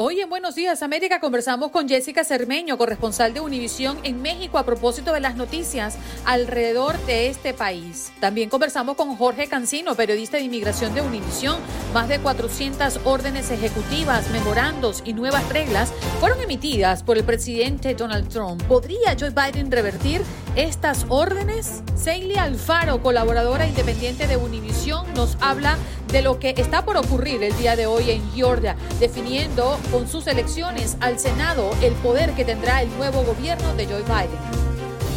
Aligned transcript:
Hoy 0.00 0.20
en 0.20 0.30
Buenos 0.30 0.54
Días 0.54 0.84
América 0.84 1.18
conversamos 1.18 1.72
con 1.72 1.88
Jessica 1.88 2.22
Cermeño, 2.22 2.78
corresponsal 2.78 3.34
de 3.34 3.40
Univisión 3.40 3.98
en 4.04 4.22
México, 4.22 4.56
a 4.56 4.64
propósito 4.64 5.12
de 5.12 5.18
las 5.18 5.34
noticias 5.34 5.98
alrededor 6.24 6.96
de 7.06 7.26
este 7.26 7.52
país. 7.52 8.12
También 8.20 8.48
conversamos 8.48 8.94
con 8.94 9.16
Jorge 9.16 9.48
Cancino, 9.48 9.96
periodista 9.96 10.36
de 10.36 10.44
inmigración 10.44 10.94
de 10.94 11.02
Univisión. 11.02 11.58
Más 11.92 12.08
de 12.08 12.20
400 12.20 13.00
órdenes 13.06 13.50
ejecutivas, 13.50 14.30
memorandos 14.30 15.02
y 15.04 15.14
nuevas 15.14 15.48
reglas 15.48 15.92
fueron 16.20 16.40
emitidas 16.40 17.02
por 17.02 17.18
el 17.18 17.24
presidente 17.24 17.96
Donald 17.96 18.28
Trump. 18.28 18.62
¿Podría 18.68 19.16
Joe 19.18 19.30
Biden 19.30 19.72
revertir 19.72 20.22
estas 20.56 21.06
órdenes? 21.08 21.82
Celia 21.96 22.44
Alfaro, 22.44 23.02
colaboradora 23.02 23.66
independiente 23.66 24.26
de 24.26 24.36
Univisión, 24.36 25.06
nos 25.14 25.36
habla 25.40 25.76
de 26.12 26.22
lo 26.22 26.38
que 26.38 26.54
está 26.56 26.84
por 26.84 26.96
ocurrir 26.96 27.42
el 27.42 27.56
día 27.58 27.76
de 27.76 27.86
hoy 27.86 28.10
en 28.10 28.32
Georgia, 28.32 28.76
definiendo 29.00 29.78
con 29.90 30.08
sus 30.08 30.26
elecciones 30.26 30.96
al 31.00 31.18
Senado 31.18 31.70
el 31.82 31.92
poder 31.94 32.32
que 32.32 32.44
tendrá 32.44 32.82
el 32.82 32.88
nuevo 32.96 33.22
gobierno 33.22 33.74
de 33.74 33.86
Joe 33.86 34.02
Biden. 34.02 34.68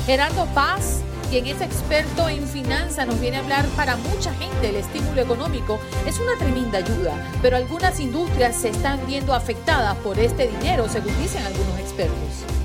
Gerardo 0.05 0.45
Paz, 0.53 1.01
quien 1.29 1.47
es 1.47 1.61
experto 1.61 2.27
en 2.27 2.45
finanzas, 2.45 3.07
nos 3.07 3.19
viene 3.21 3.37
a 3.37 3.39
hablar 3.39 3.65
para 3.77 3.95
mucha 3.95 4.33
gente 4.33 4.69
el 4.69 4.75
estímulo 4.75 5.21
económico 5.21 5.79
es 6.05 6.19
una 6.19 6.37
tremenda 6.37 6.79
ayuda, 6.79 7.13
pero 7.41 7.55
algunas 7.55 7.99
industrias 7.99 8.55
se 8.55 8.69
están 8.69 8.99
viendo 9.07 9.33
afectadas 9.33 9.95
por 9.97 10.19
este 10.19 10.47
dinero, 10.47 10.89
según 10.89 11.17
dicen 11.21 11.43
algunos 11.43 11.79
expertos. 11.79 12.60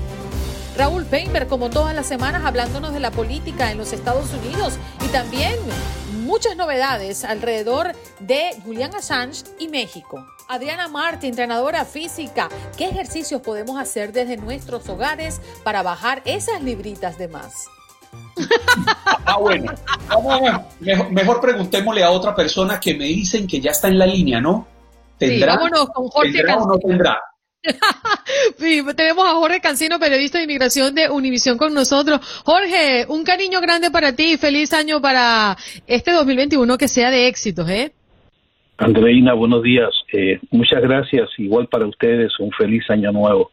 Raúl 0.77 1.05
Painter, 1.05 1.47
como 1.47 1.71
todas 1.71 1.95
las 1.95 2.05
semanas, 2.05 2.43
hablándonos 2.45 2.93
de 2.93 2.99
la 2.99 3.09
política 3.09 3.71
en 3.71 3.79
los 3.79 3.93
Estados 3.93 4.31
Unidos 4.33 4.77
y 5.03 5.07
también 5.07 5.55
muchas 6.23 6.55
novedades 6.55 7.23
alrededor 7.23 7.93
de 8.19 8.51
Julian 8.63 8.93
Assange 8.93 9.43
y 9.57 9.69
México. 9.69 10.23
Adriana 10.47 10.87
Martin, 10.87 11.31
entrenadora 11.31 11.83
física, 11.83 12.49
¿qué 12.77 12.89
ejercicios 12.89 13.41
podemos 13.41 13.79
hacer 13.79 14.11
desde 14.11 14.37
nuestros 14.37 14.87
hogares 14.87 15.41
para 15.63 15.81
bajar 15.81 16.21
esas 16.25 16.61
libritas 16.61 17.17
de 17.17 17.27
más? 17.27 17.65
Ah, 19.25 19.37
bueno. 19.39 19.73
Mejor, 20.79 21.11
mejor, 21.11 21.41
preguntémosle 21.41 22.03
a 22.03 22.11
otra 22.11 22.35
persona 22.35 22.79
que 22.79 22.93
me 22.93 23.05
dicen 23.05 23.47
que 23.47 23.59
ya 23.59 23.71
está 23.71 23.87
en 23.87 23.97
la 23.97 24.05
línea, 24.05 24.39
¿no? 24.39 24.67
¿Tendrá, 25.17 25.53
sí, 25.53 25.57
vámonos 25.57 25.89
con 25.89 26.07
Jorge 26.07 26.31
¿tendrá 26.31 26.57
o 26.57 26.67
no 26.67 26.77
tendrá? 26.77 27.19
tenemos 28.95 29.25
a 29.25 29.33
Jorge 29.33 29.59
Cancino, 29.59 29.99
periodista 29.99 30.37
de 30.37 30.45
inmigración 30.45 30.95
de 30.95 31.09
Univisión 31.09 31.57
con 31.57 31.73
nosotros. 31.73 32.19
Jorge, 32.45 33.05
un 33.07 33.23
cariño 33.23 33.61
grande 33.61 33.91
para 33.91 34.15
ti 34.15 34.37
feliz 34.37 34.73
año 34.73 35.01
para 35.01 35.57
este 35.87 36.11
2021 36.11 36.77
que 36.77 36.87
sea 36.87 37.11
de 37.11 37.27
éxitos, 37.27 37.69
¿eh? 37.69 37.91
Andreina, 38.77 39.33
buenos 39.33 39.63
días. 39.63 39.89
Eh, 40.13 40.39
muchas 40.51 40.81
gracias. 40.81 41.29
Igual 41.37 41.67
para 41.67 41.87
ustedes, 41.87 42.31
un 42.39 42.51
feliz 42.51 42.83
año 42.89 43.11
nuevo. 43.11 43.51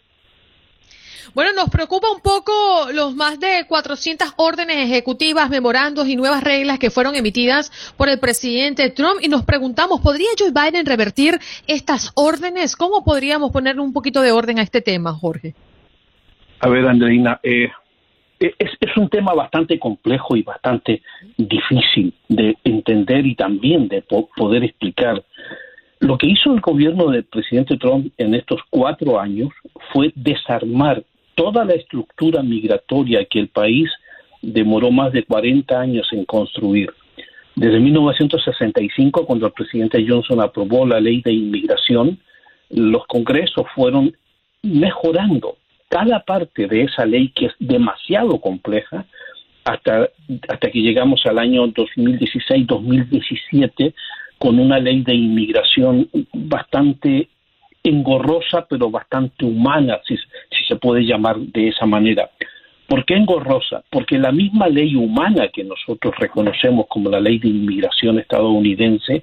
Bueno, 1.33 1.53
nos 1.55 1.71
preocupa 1.71 2.09
un 2.11 2.21
poco 2.21 2.53
los 2.93 3.15
más 3.15 3.41
de 3.41 3.65
400 3.67 4.35
órdenes 4.37 4.77
ejecutivas, 4.77 5.49
memorandos 5.49 6.07
y 6.09 6.17
nuevas 6.17 6.45
reglas 6.45 6.79
que 6.79 6.91
fueron 6.91 7.15
emitidas 7.15 7.73
por 7.97 8.09
el 8.09 8.19
presidente 8.19 8.91
Trump 8.91 9.21
y 9.23 9.29
nos 9.29 9.45
preguntamos, 9.45 10.01
¿podría 10.01 10.29
Joe 10.39 10.51
Biden 10.51 10.85
revertir 10.85 11.39
estas 11.67 12.13
órdenes? 12.15 12.77
¿Cómo 12.77 13.05
podríamos 13.05 13.53
ponerle 13.53 13.81
un 13.81 13.93
poquito 13.93 14.21
de 14.21 14.33
orden 14.33 14.59
a 14.59 14.63
este 14.63 14.83
tema, 14.83 15.13
Jorge? 15.15 15.55
A 16.61 16.69
ver, 16.69 16.87
Andreina, 16.87 17.41
eh, 17.43 17.71
es, 18.41 18.53
es, 18.81 18.97
un 18.97 19.09
tema 19.09 19.33
bastante 19.35 19.79
complejo 19.79 20.37
y 20.37 20.43
bastante 20.43 21.03
difícil 21.37 22.13
de 22.29 22.57
entender 22.65 23.27
y 23.27 23.35
también 23.35 23.89
de 23.89 24.03
po 24.03 24.29
poder 24.37 24.65
explicar. 24.65 25.23
Lo 26.01 26.19
que 26.19 26.27
hizo 26.27 26.53
el 26.53 26.61
gobierno 26.61 27.11
del 27.11 27.25
presidente 27.25 27.77
Trump 27.79 28.13
en 28.19 28.35
estos 28.35 28.61
cuatro 28.69 29.19
años 29.19 29.51
fue 29.93 30.13
desarmar 30.15 31.03
toda 31.35 31.65
la 31.65 31.75
estructura 31.75 32.43
migratoria 32.43 33.25
que 33.25 33.41
el 33.41 33.49
país 33.49 33.91
demoró 34.43 34.91
más 34.91 35.13
de 35.13 35.25
40 35.25 35.81
años 35.81 36.09
en 36.13 36.25
construir. 36.25 36.93
Desde 37.57 37.79
1965, 37.79 39.27
cuando 39.27 39.47
el 39.47 39.53
presidente 39.53 40.05
Johnson 40.07 40.41
aprobó 40.41 40.87
la 40.87 41.01
ley 41.01 41.23
de 41.23 41.33
inmigración, 41.33 42.19
los 42.71 43.07
congresos 43.07 43.67
fueron 43.75 44.15
mejorando 44.63 45.57
cada 45.89 46.21
parte 46.21 46.67
de 46.67 46.83
esa 46.83 47.07
ley 47.07 47.29
que 47.29 47.47
es 47.47 47.53
demasiado 47.61 48.41
compleja 48.41 49.07
hasta, 49.65 50.11
hasta 50.49 50.71
que 50.71 50.81
llegamos 50.81 51.25
al 51.27 51.39
año 51.39 51.69
2016-2017 51.69 53.95
con 54.39 54.59
una 54.59 54.81
ley 54.81 55.03
de 55.03 55.15
inmigración 55.15 56.09
bastante 56.33 57.29
engorrosa 57.85 58.67
pero 58.69 58.91
bastante 58.91 59.45
humana, 59.45 60.01
si, 60.09 60.17
si 60.17 60.65
se 60.67 60.77
puede 60.77 61.05
llamar 61.05 61.39
de 61.39 61.69
esa 61.69 61.87
manera. 61.87 62.31
¿Por 62.89 63.05
qué 63.05 63.15
engorrosa? 63.15 63.83
Porque 63.91 64.19
la 64.19 64.33
misma 64.33 64.69
ley 64.69 64.97
humana 64.97 65.49
que 65.49 65.65
nosotros 65.65 66.15
reconocemos 66.19 66.87
como 66.89 67.11
la 67.11 67.21
ley 67.21 67.39
de 67.39 67.49
inmigración 67.49 68.19
estadounidense, 68.19 69.23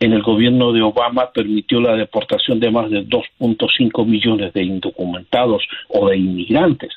en 0.00 0.12
el 0.14 0.22
gobierno 0.22 0.72
de 0.72 0.80
Obama 0.80 1.30
permitió 1.30 1.78
la 1.80 1.94
deportación 1.94 2.58
de 2.58 2.70
más 2.70 2.90
de 2.90 3.06
2.5 3.06 4.06
millones 4.06 4.52
de 4.54 4.64
indocumentados 4.64 5.62
o 5.88 6.08
de 6.08 6.16
inmigrantes. 6.16 6.90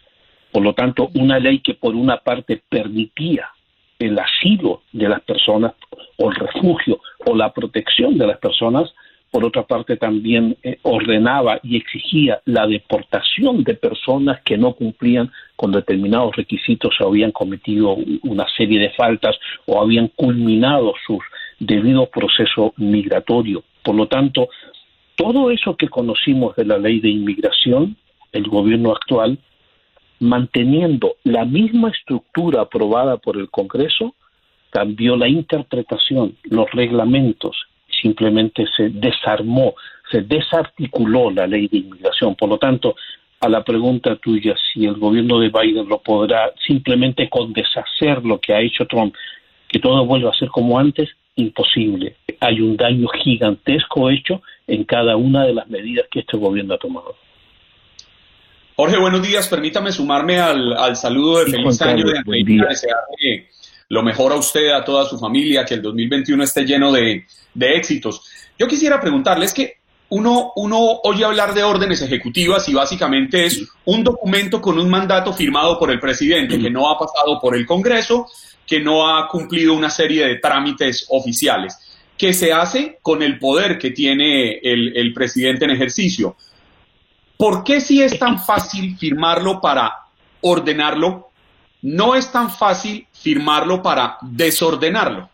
Por 0.51 0.63
lo 0.63 0.73
tanto, 0.73 1.09
una 1.15 1.37
ley 1.37 1.59
que 1.59 1.73
por 1.73 1.95
una 1.95 2.17
parte 2.17 2.61
permitía 2.69 3.49
el 3.99 4.17
asilo 4.19 4.83
de 4.93 5.09
las 5.09 5.21
personas 5.21 5.73
o 6.17 6.29
el 6.29 6.35
refugio 6.35 6.99
o 7.25 7.35
la 7.35 7.51
protección 7.51 8.17
de 8.17 8.27
las 8.27 8.37
personas, 8.37 8.93
por 9.33 9.45
otra 9.45 9.63
parte 9.63 9.97
también 9.97 10.55
eh, 10.61 10.77
ordenaba 10.83 11.59
y 11.63 11.75
exigía 11.75 12.39
la 12.45 12.67
deportación 12.67 13.63
de 13.63 13.73
personas 13.73 14.39
que 14.45 14.59
no 14.59 14.73
cumplían 14.73 15.31
con 15.55 15.71
determinados 15.71 16.35
requisitos 16.35 16.93
o 17.01 17.07
habían 17.07 17.31
cometido 17.31 17.95
una 18.21 18.45
serie 18.55 18.79
de 18.79 18.91
faltas 18.91 19.35
o 19.65 19.81
habían 19.81 20.09
culminado 20.09 20.93
su 21.07 21.17
debido 21.59 22.05
proceso 22.11 22.75
migratorio. 22.77 23.63
Por 23.83 23.95
lo 23.95 24.07
tanto, 24.07 24.49
todo 25.15 25.49
eso 25.49 25.75
que 25.77 25.89
conocimos 25.89 26.55
de 26.55 26.65
la 26.65 26.77
ley 26.77 26.99
de 26.99 27.09
inmigración, 27.09 27.97
el 28.33 28.43
gobierno 28.43 28.91
actual, 28.91 29.39
manteniendo 30.19 31.15
la 31.23 31.43
misma 31.43 31.89
estructura 31.89 32.61
aprobada 32.61 33.17
por 33.17 33.37
el 33.37 33.49
Congreso, 33.49 34.13
cambió 34.69 35.15
la 35.15 35.27
interpretación, 35.27 36.35
los 36.43 36.69
reglamentos, 36.69 37.57
simplemente 38.03 38.65
se 38.77 38.89
desarmó, 38.89 39.73
se 40.11 40.21
desarticuló 40.21 41.31
la 41.31 41.47
ley 41.47 41.67
de 41.67 41.77
inmigración. 41.77 42.35
Por 42.35 42.49
lo 42.49 42.59
tanto, 42.59 42.95
a 43.39 43.49
la 43.49 43.63
pregunta 43.63 44.15
tuya, 44.17 44.55
si 44.71 44.85
el 44.85 44.95
gobierno 44.95 45.39
de 45.39 45.49
Biden 45.49 45.89
lo 45.89 45.99
podrá 46.01 46.53
simplemente 46.67 47.29
con 47.29 47.51
deshacer 47.53 48.23
lo 48.23 48.39
que 48.39 48.53
ha 48.53 48.61
hecho 48.61 48.85
Trump, 48.85 49.15
que 49.67 49.79
todo 49.79 50.05
vuelva 50.05 50.29
a 50.29 50.37
ser 50.37 50.49
como 50.49 50.77
antes, 50.77 51.09
imposible. 51.35 52.17
Hay 52.39 52.61
un 52.61 52.77
daño 52.77 53.07
gigantesco 53.07 54.09
hecho 54.09 54.41
en 54.67 54.83
cada 54.83 55.15
una 55.15 55.45
de 55.45 55.53
las 55.53 55.67
medidas 55.67 56.05
que 56.11 56.19
este 56.19 56.37
gobierno 56.37 56.75
ha 56.75 56.77
tomado. 56.77 57.15
Jorge, 58.75 58.97
buenos 58.97 59.21
días. 59.21 59.47
Permítame 59.47 59.91
sumarme 59.91 60.39
al, 60.39 60.95
saludo 60.95 61.39
de 61.39 61.51
feliz 61.51 61.81
año 61.81 62.05
de 62.05 62.23
lo 63.89 64.03
mejor 64.03 64.31
a 64.31 64.35
usted, 64.35 64.71
a 64.71 64.83
toda 64.83 65.05
su 65.05 65.17
familia, 65.17 65.65
que 65.65 65.75
el 65.75 65.81
2021 65.81 66.43
esté 66.43 66.65
lleno 66.65 66.91
de, 66.91 67.25
éxitos. 67.55 68.23
Yo 68.57 68.67
quisiera 68.67 68.99
preguntarles 68.99 69.53
que 69.53 69.77
uno, 70.09 70.51
uno 70.55 70.79
oye 71.03 71.23
hablar 71.25 71.53
de 71.53 71.63
órdenes 71.63 72.01
ejecutivas 72.01 72.67
y 72.69 72.73
básicamente 72.73 73.45
es 73.45 73.67
un 73.85 74.03
documento 74.03 74.61
con 74.61 74.77
un 74.77 74.89
mandato 74.89 75.33
firmado 75.33 75.79
por 75.79 75.91
el 75.91 75.99
presidente 75.99 76.59
que 76.59 76.69
no 76.69 76.89
ha 76.89 76.97
pasado 76.97 77.39
por 77.41 77.55
el 77.55 77.65
Congreso, 77.65 78.27
que 78.65 78.79
no 78.79 79.07
ha 79.07 79.27
cumplido 79.27 79.73
una 79.73 79.89
serie 79.89 80.25
de 80.25 80.35
trámites 80.35 81.05
oficiales, 81.09 81.77
que 82.17 82.33
se 82.33 82.53
hace 82.53 82.99
con 83.01 83.23
el 83.23 83.39
poder 83.39 83.77
que 83.77 83.91
tiene 83.91 84.59
el, 84.63 84.95
el 84.95 85.13
presidente 85.13 85.65
en 85.65 85.71
ejercicio. 85.71 86.35
¿Por 87.37 87.63
qué 87.63 87.81
si 87.81 88.01
es 88.01 88.17
tan 88.19 88.39
fácil 88.39 88.95
firmarlo 88.97 89.59
para 89.59 90.03
ordenarlo, 90.43 91.31
no 91.83 92.15
es 92.15 92.31
tan 92.31 92.49
fácil 92.49 93.05
firmarlo 93.11 93.83
para 93.83 94.17
desordenarlo? 94.21 95.29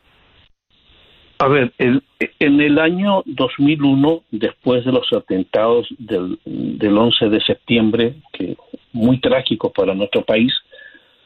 A 1.37 1.47
ver, 1.47 1.71
en 1.77 2.61
el 2.61 2.79
año 2.79 3.23
2001, 3.25 4.23
después 4.31 4.83
de 4.83 4.91
los 4.91 5.07
atentados 5.13 5.87
del, 5.97 6.37
del 6.43 6.97
11 6.97 7.29
de 7.29 7.41
septiembre, 7.41 8.15
que 8.33 8.57
muy 8.91 9.21
trágico 9.21 9.71
para 9.71 9.93
nuestro 9.93 10.25
país, 10.25 10.51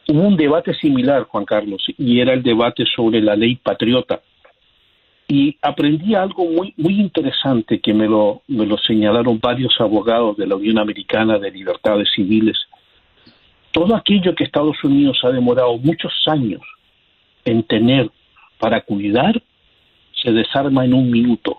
hubo 0.08 0.20
un 0.20 0.36
debate 0.36 0.74
similar, 0.74 1.24
Juan 1.24 1.44
Carlos, 1.44 1.84
y 1.98 2.20
era 2.20 2.32
el 2.32 2.42
debate 2.42 2.84
sobre 2.94 3.20
la 3.20 3.34
ley 3.34 3.56
patriota. 3.56 4.22
Y 5.26 5.56
aprendí 5.62 6.14
algo 6.14 6.44
muy, 6.44 6.74
muy 6.76 7.00
interesante 7.00 7.80
que 7.80 7.94
me 7.94 8.06
lo, 8.06 8.42
me 8.46 8.66
lo 8.66 8.76
señalaron 8.76 9.40
varios 9.40 9.74
abogados 9.80 10.36
de 10.36 10.46
la 10.46 10.56
Unión 10.56 10.78
Americana 10.78 11.38
de 11.38 11.50
Libertades 11.50 12.08
Civiles. 12.14 12.58
Todo 13.74 13.96
aquello 13.96 14.36
que 14.36 14.44
Estados 14.44 14.76
Unidos 14.84 15.18
ha 15.24 15.30
demorado 15.30 15.76
muchos 15.78 16.12
años 16.28 16.60
en 17.44 17.64
tener 17.64 18.08
para 18.60 18.80
cuidar, 18.82 19.42
se 20.22 20.30
desarma 20.30 20.84
en 20.84 20.94
un 20.94 21.10
minuto. 21.10 21.58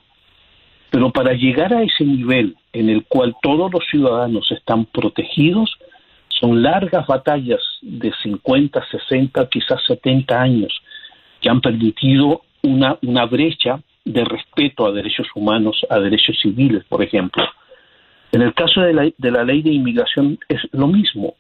Pero 0.92 1.12
para 1.12 1.34
llegar 1.34 1.74
a 1.74 1.84
ese 1.84 2.06
nivel 2.06 2.56
en 2.72 2.90
el 2.90 3.04
cual 3.04 3.36
todos 3.42 3.70
los 3.70 3.84
ciudadanos 3.92 4.50
están 4.54 4.86
protegidos, 4.86 5.78
son 6.30 6.64
largas 6.64 7.06
batallas 7.06 7.60
de 7.82 8.14
50, 8.24 8.82
60, 8.92 9.50
quizás 9.50 9.82
70 9.86 10.42
años 10.42 10.74
que 11.42 11.50
han 11.50 11.60
permitido 11.60 12.44
una, 12.64 13.26
brecha 13.26 13.82
de 14.06 14.24
respeto 14.24 14.86
a 14.86 14.94
derechos 14.94 15.28
humanos, 15.36 15.86
a 15.90 16.00
derechos 16.00 16.40
civiles, 16.42 16.86
por 16.86 17.04
ejemplo. 17.04 17.44
En 18.32 18.42
el 18.42 18.54
caso 18.54 18.80
de 18.80 18.94
la, 18.94 19.12
de 19.18 19.32
la 19.32 19.44
ley 19.44 19.62
de 19.62 19.74
inmigración 19.74 20.40
es 20.48 20.62
lo 20.72 20.88
mismo. 20.88 21.36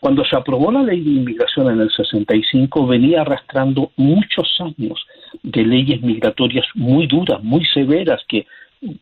Cuando 0.00 0.24
se 0.24 0.36
aprobó 0.36 0.70
la 0.70 0.82
ley 0.82 1.00
de 1.00 1.10
inmigración 1.10 1.70
en 1.70 1.80
el 1.80 1.90
65, 1.90 2.86
venía 2.86 3.22
arrastrando 3.22 3.90
muchos 3.96 4.48
años 4.60 5.04
de 5.42 5.64
leyes 5.64 6.02
migratorias 6.02 6.66
muy 6.74 7.06
duras, 7.06 7.42
muy 7.42 7.64
severas, 7.66 8.22
que 8.28 8.46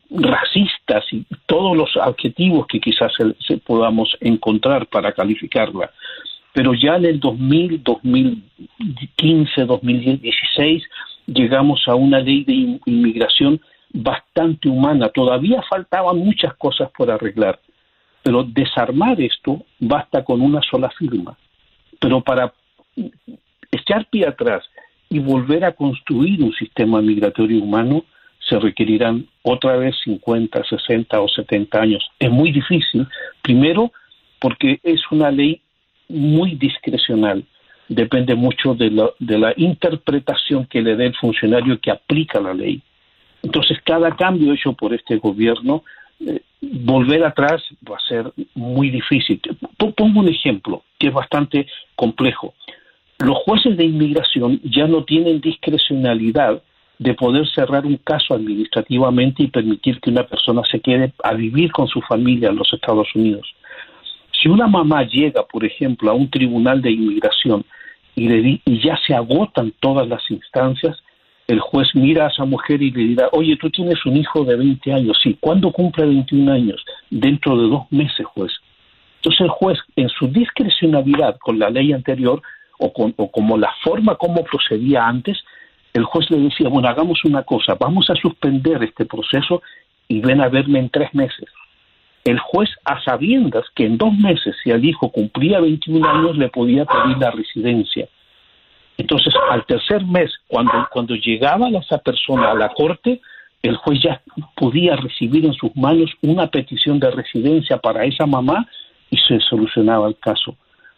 racistas 0.09 1.03
y 1.11 1.25
todos 1.45 1.75
los 1.75 1.95
adjetivos 1.97 2.65
que 2.67 2.79
quizás 2.79 3.11
se, 3.45 3.57
podamos 3.57 4.15
encontrar 4.21 4.87
para 4.87 5.11
calificarla. 5.11 5.91
Pero 6.53 6.73
ya 6.73 6.95
en 6.95 7.05
el 7.05 7.19
2000, 7.19 7.83
2015, 7.83 9.65
2016 9.65 10.83
llegamos 11.27 11.83
a 11.87 11.95
una 11.95 12.19
ley 12.19 12.45
de 12.45 12.79
inmigración 12.85 13.59
bastante 13.91 14.69
humana. 14.69 15.09
Todavía 15.09 15.61
faltaban 15.69 16.17
muchas 16.17 16.53
cosas 16.55 16.89
por 16.97 17.11
arreglar, 17.11 17.59
pero 18.25 18.43
desarmar 18.43 19.21
esto 19.21 19.63
basta 19.79 20.23
con 20.23 20.41
una 20.41 20.59
sola 20.63 20.89
firma. 20.97 21.37
Pero 21.99 22.21
para 22.21 22.51
echar 23.71 24.07
pie 24.09 24.27
atrás 24.27 24.63
y 25.11 25.19
volver 25.19 25.63
a 25.63 25.73
construir 25.73 26.41
un 26.41 26.51
sistema 26.53 27.03
migratorio 27.03 27.61
humano, 27.61 28.03
se 28.39 28.57
requerirán 28.57 29.27
otra 29.43 29.77
vez 29.77 29.95
50, 30.03 30.63
60 30.63 31.21
o 31.21 31.27
70 31.27 31.79
años. 31.79 32.03
Es 32.17 32.31
muy 32.31 32.51
difícil, 32.51 33.07
primero 33.43 33.91
porque 34.39 34.79
es 34.81 35.01
una 35.11 35.29
ley 35.29 35.61
muy 36.09 36.55
discrecional, 36.55 37.43
depende 37.87 38.33
mucho 38.33 38.73
de 38.73 38.89
la, 38.89 39.11
de 39.19 39.37
la 39.37 39.53
interpretación 39.55 40.65
que 40.65 40.81
le 40.81 40.95
dé 40.95 41.05
el 41.05 41.15
funcionario 41.15 41.79
que 41.79 41.91
aplica 41.91 42.41
la 42.41 42.55
ley. 42.55 42.81
Entonces, 43.43 43.77
cada 43.83 44.15
cambio 44.15 44.51
hecho 44.51 44.73
por 44.73 44.95
este 44.95 45.17
gobierno 45.17 45.83
volver 46.61 47.23
atrás 47.23 47.63
va 47.89 47.97
a 47.97 48.07
ser 48.07 48.31
muy 48.53 48.89
difícil. 48.89 49.41
Pongo 49.77 50.19
un 50.19 50.27
ejemplo 50.27 50.83
que 50.99 51.07
es 51.07 51.13
bastante 51.13 51.67
complejo. 51.95 52.53
Los 53.19 53.37
jueces 53.45 53.77
de 53.77 53.85
inmigración 53.85 54.59
ya 54.63 54.87
no 54.87 55.03
tienen 55.03 55.39
discrecionalidad 55.41 56.61
de 56.97 57.13
poder 57.13 57.47
cerrar 57.49 57.85
un 57.85 57.97
caso 57.97 58.33
administrativamente 58.33 59.43
y 59.43 59.47
permitir 59.47 59.99
que 59.99 60.09
una 60.09 60.23
persona 60.23 60.61
se 60.69 60.79
quede 60.79 61.13
a 61.23 61.33
vivir 61.33 61.71
con 61.71 61.87
su 61.87 62.01
familia 62.01 62.49
en 62.49 62.55
los 62.55 62.71
Estados 62.73 63.13
Unidos. 63.15 63.53
Si 64.31 64.49
una 64.49 64.67
mamá 64.67 65.03
llega, 65.03 65.43
por 65.45 65.65
ejemplo, 65.65 66.11
a 66.11 66.13
un 66.13 66.29
tribunal 66.29 66.81
de 66.81 66.91
inmigración 66.91 67.65
y, 68.15 68.29
le 68.29 68.61
y 68.63 68.81
ya 68.81 68.97
se 69.05 69.13
agotan 69.13 69.73
todas 69.79 70.07
las 70.07 70.21
instancias, 70.29 70.97
el 71.47 71.59
juez 71.59 71.87
mira 71.93 72.25
a 72.25 72.29
esa 72.29 72.45
mujer 72.45 72.81
y 72.81 72.91
le 72.91 73.03
dirá, 73.03 73.29
oye, 73.31 73.55
tú 73.57 73.69
tienes 73.69 74.03
un 74.05 74.17
hijo 74.17 74.43
de 74.43 74.55
20 74.55 74.93
años, 74.93 75.17
sí, 75.21 75.37
¿cuándo 75.39 75.71
cumple 75.71 76.05
21 76.05 76.51
años? 76.51 76.83
Dentro 77.09 77.55
de 77.57 77.69
dos 77.69 77.83
meses, 77.91 78.25
juez. 78.25 78.51
Entonces 79.17 79.41
el 79.41 79.49
juez, 79.49 79.79
en 79.95 80.09
su 80.09 80.27
discrecionalidad 80.27 81.37
con 81.39 81.59
la 81.59 81.69
ley 81.69 81.93
anterior 81.93 82.41
o, 82.79 82.91
con, 82.91 83.13
o 83.17 83.31
como 83.31 83.57
la 83.57 83.71
forma 83.83 84.15
como 84.15 84.43
procedía 84.43 85.07
antes, 85.07 85.37
el 85.93 86.03
juez 86.03 86.29
le 86.29 86.39
decía, 86.39 86.67
bueno, 86.67 86.89
hagamos 86.89 87.23
una 87.23 87.43
cosa, 87.43 87.75
vamos 87.79 88.09
a 88.09 88.15
suspender 88.15 88.83
este 88.83 89.05
proceso 89.05 89.61
y 90.07 90.19
ven 90.21 90.41
a 90.41 90.49
verme 90.49 90.79
en 90.79 90.89
tres 90.89 91.13
meses. 91.13 91.47
El 92.23 92.39
juez, 92.39 92.69
a 92.83 93.01
sabiendas 93.03 93.65
que 93.75 93.85
en 93.85 93.97
dos 93.97 94.13
meses, 94.13 94.55
si 94.63 94.71
el 94.71 94.83
hijo 94.83 95.09
cumplía 95.11 95.59
21 95.59 96.07
años, 96.07 96.37
le 96.37 96.49
podía 96.49 96.83
pedir 96.85 97.17
la 97.19 97.29
residencia. 97.29 98.07
Entonces, 98.97 99.33
al 99.49 99.65
tercer 99.65 100.03
mes, 100.05 100.31
cuando, 100.47 100.87
cuando 100.91 101.15
llegaba 101.15 101.69
esa 101.69 101.97
persona 101.97 102.51
a 102.51 102.55
la 102.55 102.69
corte, 102.69 103.21
el 103.61 103.75
juez 103.77 103.99
ya 104.01 104.21
podía 104.55 104.95
recibir 104.95 105.45
en 105.45 105.53
sus 105.53 105.75
manos 105.75 106.11
una 106.21 106.47
petición 106.47 106.99
de 106.99 107.11
residencia 107.11 107.77
para 107.77 108.05
esa 108.05 108.25
mamá 108.25 108.67
y 109.09 109.17
se 109.17 109.39
solucionaba 109.39 110.07
el 110.07 110.17
caso. 110.17 110.55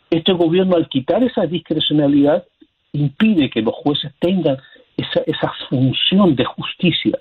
Este 0.09 0.33
gobierno, 0.33 0.75
al 0.75 0.87
quitar 0.87 1.23
esa 1.23 1.45
discrecionalidad, 1.45 2.45
impide 2.93 3.49
que 3.49 3.61
los 3.61 3.73
jueces 3.75 4.11
tengan 4.19 4.57
esa, 4.95 5.21
esa 5.25 5.51
función 5.69 6.35
de 6.35 6.45
justicia. 6.45 7.17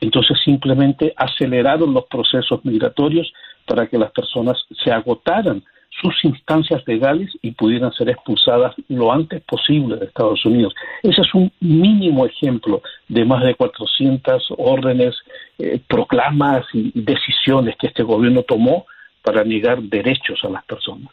Entonces 0.00 0.38
simplemente 0.44 1.12
aceleraron 1.16 1.92
los 1.92 2.04
procesos 2.06 2.64
migratorios 2.64 3.32
para 3.66 3.86
que 3.86 3.98
las 3.98 4.10
personas 4.12 4.62
se 4.82 4.92
agotaran 4.92 5.62
sus 6.00 6.24
instancias 6.24 6.82
legales 6.86 7.30
y 7.42 7.52
pudieran 7.52 7.92
ser 7.92 8.08
expulsadas 8.08 8.74
lo 8.88 9.12
antes 9.12 9.42
posible 9.42 9.96
de 9.96 10.06
Estados 10.06 10.44
Unidos. 10.44 10.74
Ese 11.02 11.20
es 11.20 11.34
un 11.34 11.52
mínimo 11.60 12.26
ejemplo 12.26 12.82
de 13.08 13.24
más 13.24 13.44
de 13.44 13.54
400 13.54 14.54
órdenes, 14.58 15.14
eh, 15.58 15.80
proclamas 15.86 16.66
y 16.72 16.90
decisiones 16.94 17.76
que 17.76 17.86
este 17.86 18.02
gobierno 18.02 18.42
tomó 18.42 18.86
para 19.22 19.44
negar 19.44 19.82
derechos 19.82 20.40
a 20.44 20.48
las 20.48 20.64
personas. 20.64 21.10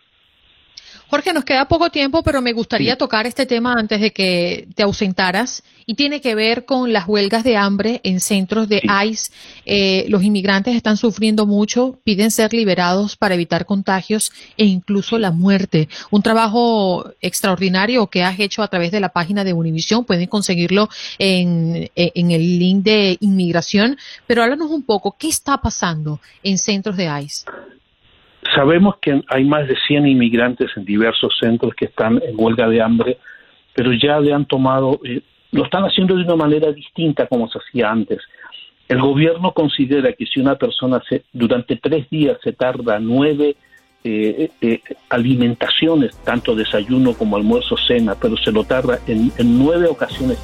Jorge, 1.12 1.34
nos 1.34 1.44
queda 1.44 1.68
poco 1.68 1.90
tiempo, 1.90 2.24
pero 2.24 2.42
me 2.42 2.54
gustaría 2.54 2.96
tocar 2.96 3.28
este 3.28 3.46
tema 3.46 3.74
antes 3.74 4.00
de 4.00 4.14
que 4.14 4.70
te 4.76 4.84
ausentaras 4.84 5.62
y 5.86 5.96
tiene 5.96 6.22
que 6.22 6.36
ver 6.36 6.64
con 6.64 6.94
las 6.94 7.06
huelgas 7.06 7.44
de 7.44 7.58
hambre 7.58 8.00
en 8.06 8.22
centros 8.22 8.70
de 8.70 8.82
ICE. 9.06 9.34
Eh, 9.66 10.06
los 10.08 10.24
inmigrantes 10.24 10.74
están 10.74 10.96
sufriendo 10.96 11.46
mucho, 11.46 12.00
piden 12.06 12.32
ser 12.32 12.54
liberados 12.54 13.18
para 13.18 13.36
evitar 13.36 13.66
contagios 13.66 14.32
e 14.56 14.64
incluso 14.64 15.20
la 15.20 15.32
muerte. 15.32 15.90
Un 16.12 16.22
trabajo 16.22 17.12
extraordinario 17.20 18.08
que 18.08 18.24
has 18.24 18.40
hecho 18.40 18.64
a 18.64 18.70
través 18.70 18.94
de 18.94 19.02
la 19.02 19.10
página 19.10 19.44
de 19.44 19.52
Univision. 19.52 20.06
Pueden 20.06 20.28
conseguirlo 20.28 20.88
en, 21.20 21.92
en 21.94 22.32
el 22.32 22.58
link 22.58 22.86
de 22.86 23.18
inmigración. 23.20 23.98
Pero 24.28 24.44
háblanos 24.44 24.72
un 24.72 24.84
poco, 24.84 25.18
¿qué 25.20 25.28
está 25.28 25.58
pasando 25.58 26.22
en 26.42 26.58
centros 26.58 26.96
de 26.96 27.12
ICE? 27.22 27.44
Sabemos 28.56 28.96
que 29.02 29.22
hay 29.28 29.46
más 29.46 29.68
de 29.68 29.76
100 29.88 30.08
inmigrantes 30.08 30.72
en 30.76 30.84
diversos 30.84 31.38
centros 31.40 31.74
que 31.76 31.86
están 31.86 32.22
en 32.24 32.36
huelga 32.36 32.68
de 32.68 32.82
hambre, 32.82 33.18
pero 33.74 33.94
ya 33.94 34.20
le 34.20 34.34
han 34.34 34.46
tomado, 34.46 35.00
eh, 35.06 35.22
lo 35.52 35.64
están 35.64 35.84
haciendo 35.84 36.16
de 36.16 36.24
una 36.24 36.36
manera 36.36 36.72
distinta 36.72 37.28
como 37.28 37.48
se 37.48 37.60
hacía 37.60 37.90
antes. 37.90 38.20
El 38.88 39.00
gobierno 39.02 39.54
considera 39.54 40.12
que 40.14 40.26
si 40.26 40.42
una 40.42 40.56
persona 40.56 41.02
se, 41.08 41.24
durante 41.32 41.78
tres 41.78 42.10
días 42.10 42.38
se 42.44 42.52
tarda 42.52 43.00
nueve 43.00 43.56
eh, 44.04 44.50
eh, 44.60 44.82
alimentaciones, 45.10 46.18
tanto 46.26 46.56
desayuno 46.56 47.14
como 47.14 47.38
almuerzo, 47.38 47.78
cena, 47.78 48.16
pero 48.20 48.36
se 48.36 48.52
lo 48.52 48.64
tarda 48.64 49.00
en, 49.08 49.32
nueve 49.38 49.88
ocasiones 49.88 50.40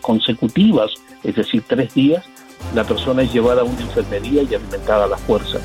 consecutivas, 0.00 0.92
es 1.24 1.34
decir, 1.34 1.62
tres 1.66 1.94
días, 1.94 2.28
la 2.74 2.84
persona 2.84 3.22
es 3.22 3.32
llevada 3.32 3.62
a 3.62 3.64
una 3.64 3.80
enfermería 3.80 4.42
y 4.42 4.54
alimentada 4.54 5.06
a 5.06 5.08
la 5.08 5.16
fuerza. 5.16 5.58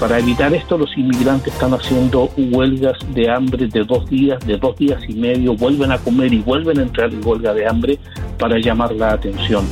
Para 0.00 0.18
evitar 0.18 0.52
esto, 0.54 0.78
los 0.78 0.96
inmigrantes 0.96 1.52
están 1.52 1.74
haciendo 1.74 2.30
huelgas 2.38 2.96
de 3.14 3.30
hambre 3.30 3.66
de 3.66 3.84
dos 3.84 4.08
días, 4.08 4.40
de 4.46 4.56
dos 4.56 4.74
días 4.78 4.98
y 5.06 5.12
medio, 5.12 5.54
vuelven 5.54 5.92
a 5.92 5.98
comer 5.98 6.32
y 6.32 6.38
vuelven 6.38 6.78
a 6.78 6.82
entrar 6.84 7.12
en 7.12 7.22
huelga 7.22 7.52
de 7.52 7.68
hambre 7.68 7.98
para 8.38 8.58
llamar 8.58 8.92
la 8.92 9.12
atención. 9.12 9.66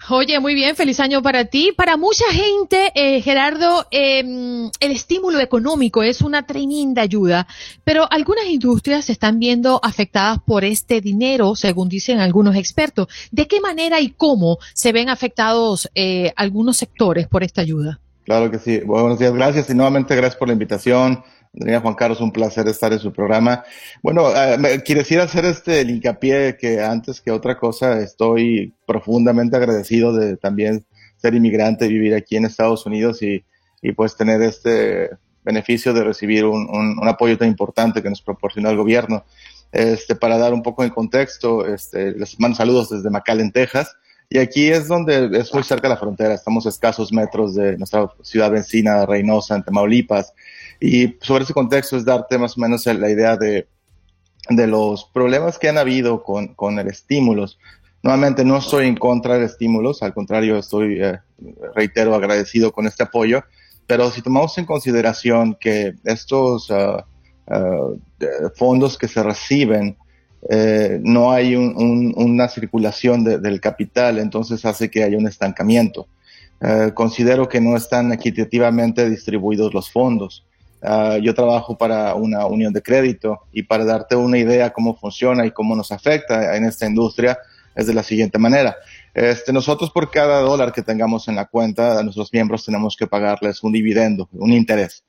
Oye, 0.08 0.38
muy 0.38 0.54
bien, 0.54 0.76
feliz 0.76 1.00
año 1.00 1.20
para 1.20 1.46
ti. 1.46 1.72
Para 1.76 1.96
mucha 1.96 2.26
gente, 2.30 2.92
eh, 2.94 3.20
Gerardo, 3.22 3.86
em, 3.90 4.70
el 4.78 4.92
estímulo 4.92 5.40
económico 5.40 6.04
es 6.04 6.20
una 6.20 6.46
tremenda 6.46 7.02
ayuda, 7.02 7.48
pero 7.82 8.06
algunas 8.12 8.46
industrias 8.46 9.06
se 9.06 9.12
están 9.12 9.40
viendo 9.40 9.80
afectadas 9.82 10.38
por 10.46 10.64
este 10.64 11.00
dinero, 11.00 11.56
según 11.56 11.88
dicen 11.88 12.20
algunos 12.20 12.54
expertos. 12.54 13.08
¿De 13.32 13.48
qué 13.48 13.60
manera 13.60 14.00
y 14.00 14.10
cómo 14.10 14.58
se 14.74 14.92
ven 14.92 15.08
afectados 15.08 15.90
eh, 15.96 16.32
algunos 16.36 16.76
sectores 16.76 17.26
por 17.26 17.42
esta 17.42 17.62
ayuda? 17.62 17.98
Claro 18.24 18.48
que 18.50 18.60
sí. 18.60 18.80
Buenos 18.84 19.18
días, 19.18 19.32
gracias 19.32 19.70
y 19.70 19.74
nuevamente 19.74 20.14
gracias 20.14 20.36
por 20.36 20.46
la 20.46 20.54
invitación. 20.54 21.24
Andrea 21.58 21.80
Juan 21.80 21.94
Carlos, 21.94 22.20
un 22.20 22.32
placer 22.32 22.68
estar 22.68 22.92
en 22.92 22.98
su 22.98 23.12
programa. 23.12 23.64
Bueno, 24.02 24.30
eh, 24.34 24.82
quisiera 24.84 25.24
hacer 25.24 25.46
este 25.46 25.80
el 25.80 25.90
hincapié 25.90 26.56
que 26.58 26.82
antes 26.82 27.20
que 27.20 27.30
otra 27.30 27.56
cosa 27.56 28.00
estoy 28.00 28.74
profundamente 28.86 29.56
agradecido 29.56 30.14
de 30.14 30.36
también 30.36 30.84
ser 31.16 31.34
inmigrante, 31.34 31.88
vivir 31.88 32.14
aquí 32.14 32.36
en 32.36 32.44
Estados 32.44 32.84
Unidos 32.84 33.22
y, 33.22 33.42
y 33.80 33.92
pues 33.92 34.16
tener 34.16 34.42
este 34.42 35.10
beneficio 35.44 35.94
de 35.94 36.04
recibir 36.04 36.44
un, 36.44 36.68
un, 36.68 37.08
apoyo 37.08 37.38
tan 37.38 37.48
importante 37.48 38.02
que 38.02 38.10
nos 38.10 38.20
proporciona 38.20 38.70
el 38.70 38.76
gobierno. 38.76 39.24
Este, 39.72 40.14
para 40.14 40.38
dar 40.38 40.52
un 40.52 40.62
poco 40.62 40.82
de 40.82 40.90
contexto, 40.90 41.66
este, 41.66 42.12
les 42.12 42.38
mando 42.38 42.56
saludos 42.56 42.90
desde 42.90 43.10
McAllen, 43.10 43.52
Texas. 43.52 43.96
Y 44.28 44.38
aquí 44.38 44.68
es 44.68 44.88
donde 44.88 45.38
es 45.38 45.54
muy 45.54 45.62
cerca 45.62 45.88
de 45.88 45.94
la 45.94 46.00
frontera. 46.00 46.34
Estamos 46.34 46.66
a 46.66 46.70
escasos 46.70 47.12
metros 47.12 47.54
de 47.54 47.78
nuestra 47.78 48.10
ciudad 48.22 48.50
vecina, 48.50 49.06
Reynosa, 49.06 49.54
en 49.54 49.62
Tamaulipas. 49.62 50.34
Y 50.80 51.16
sobre 51.20 51.44
ese 51.44 51.54
contexto 51.54 51.96
es 51.96 52.04
darte 52.04 52.38
más 52.38 52.56
o 52.56 52.60
menos 52.60 52.86
la 52.86 53.10
idea 53.10 53.36
de, 53.36 53.66
de 54.50 54.66
los 54.66 55.04
problemas 55.12 55.58
que 55.58 55.68
han 55.68 55.78
habido 55.78 56.22
con, 56.22 56.54
con 56.54 56.78
el 56.78 56.88
estímulos. 56.88 57.58
Nuevamente, 58.02 58.44
no 58.44 58.58
estoy 58.58 58.86
en 58.86 58.96
contra 58.96 59.34
del 59.34 59.44
estímulos, 59.44 60.02
al 60.02 60.14
contrario, 60.14 60.58
estoy, 60.58 61.02
eh, 61.02 61.18
reitero, 61.74 62.14
agradecido 62.14 62.70
con 62.70 62.86
este 62.86 63.02
apoyo, 63.02 63.42
pero 63.86 64.10
si 64.10 64.22
tomamos 64.22 64.56
en 64.58 64.66
consideración 64.66 65.56
que 65.58 65.94
estos 66.04 66.70
uh, 66.70 67.02
uh, 67.52 68.00
fondos 68.54 68.98
que 68.98 69.08
se 69.08 69.22
reciben, 69.22 69.96
eh, 70.48 71.00
no 71.02 71.32
hay 71.32 71.56
un, 71.56 72.12
una 72.16 72.48
circulación 72.48 73.24
de, 73.24 73.38
del 73.38 73.60
capital, 73.60 74.18
entonces 74.18 74.64
hace 74.64 74.90
que 74.90 75.02
haya 75.02 75.18
un 75.18 75.26
estancamiento. 75.26 76.06
Eh, 76.60 76.92
considero 76.94 77.48
que 77.48 77.60
no 77.60 77.76
están 77.76 78.12
equitativamente 78.12 79.08
distribuidos 79.10 79.74
los 79.74 79.90
fondos. 79.90 80.44
Ah, 80.88 81.18
yo 81.20 81.34
trabajo 81.34 81.76
para 81.76 82.14
una 82.14 82.46
unión 82.46 82.72
de 82.72 82.80
crédito 82.80 83.40
y 83.50 83.64
para 83.64 83.84
darte 83.84 84.14
una 84.14 84.38
idea 84.38 84.72
cómo 84.72 84.96
funciona 84.96 85.44
y 85.44 85.50
cómo 85.50 85.74
nos 85.74 85.90
afecta 85.90 86.56
en 86.56 86.64
esta 86.64 86.86
industria 86.86 87.36
es 87.74 87.88
de 87.88 87.94
la 87.94 88.04
siguiente 88.04 88.38
manera. 88.38 88.76
Este, 89.12 89.52
nosotros 89.52 89.90
por 89.90 90.12
cada 90.12 90.38
dólar 90.42 90.72
que 90.72 90.82
tengamos 90.82 91.26
en 91.26 91.34
la 91.34 91.46
cuenta, 91.46 91.98
a 91.98 92.04
nuestros 92.04 92.32
miembros 92.32 92.64
tenemos 92.64 92.96
que 92.96 93.08
pagarles 93.08 93.64
un 93.64 93.72
dividendo, 93.72 94.28
un 94.34 94.52
interés. 94.52 95.02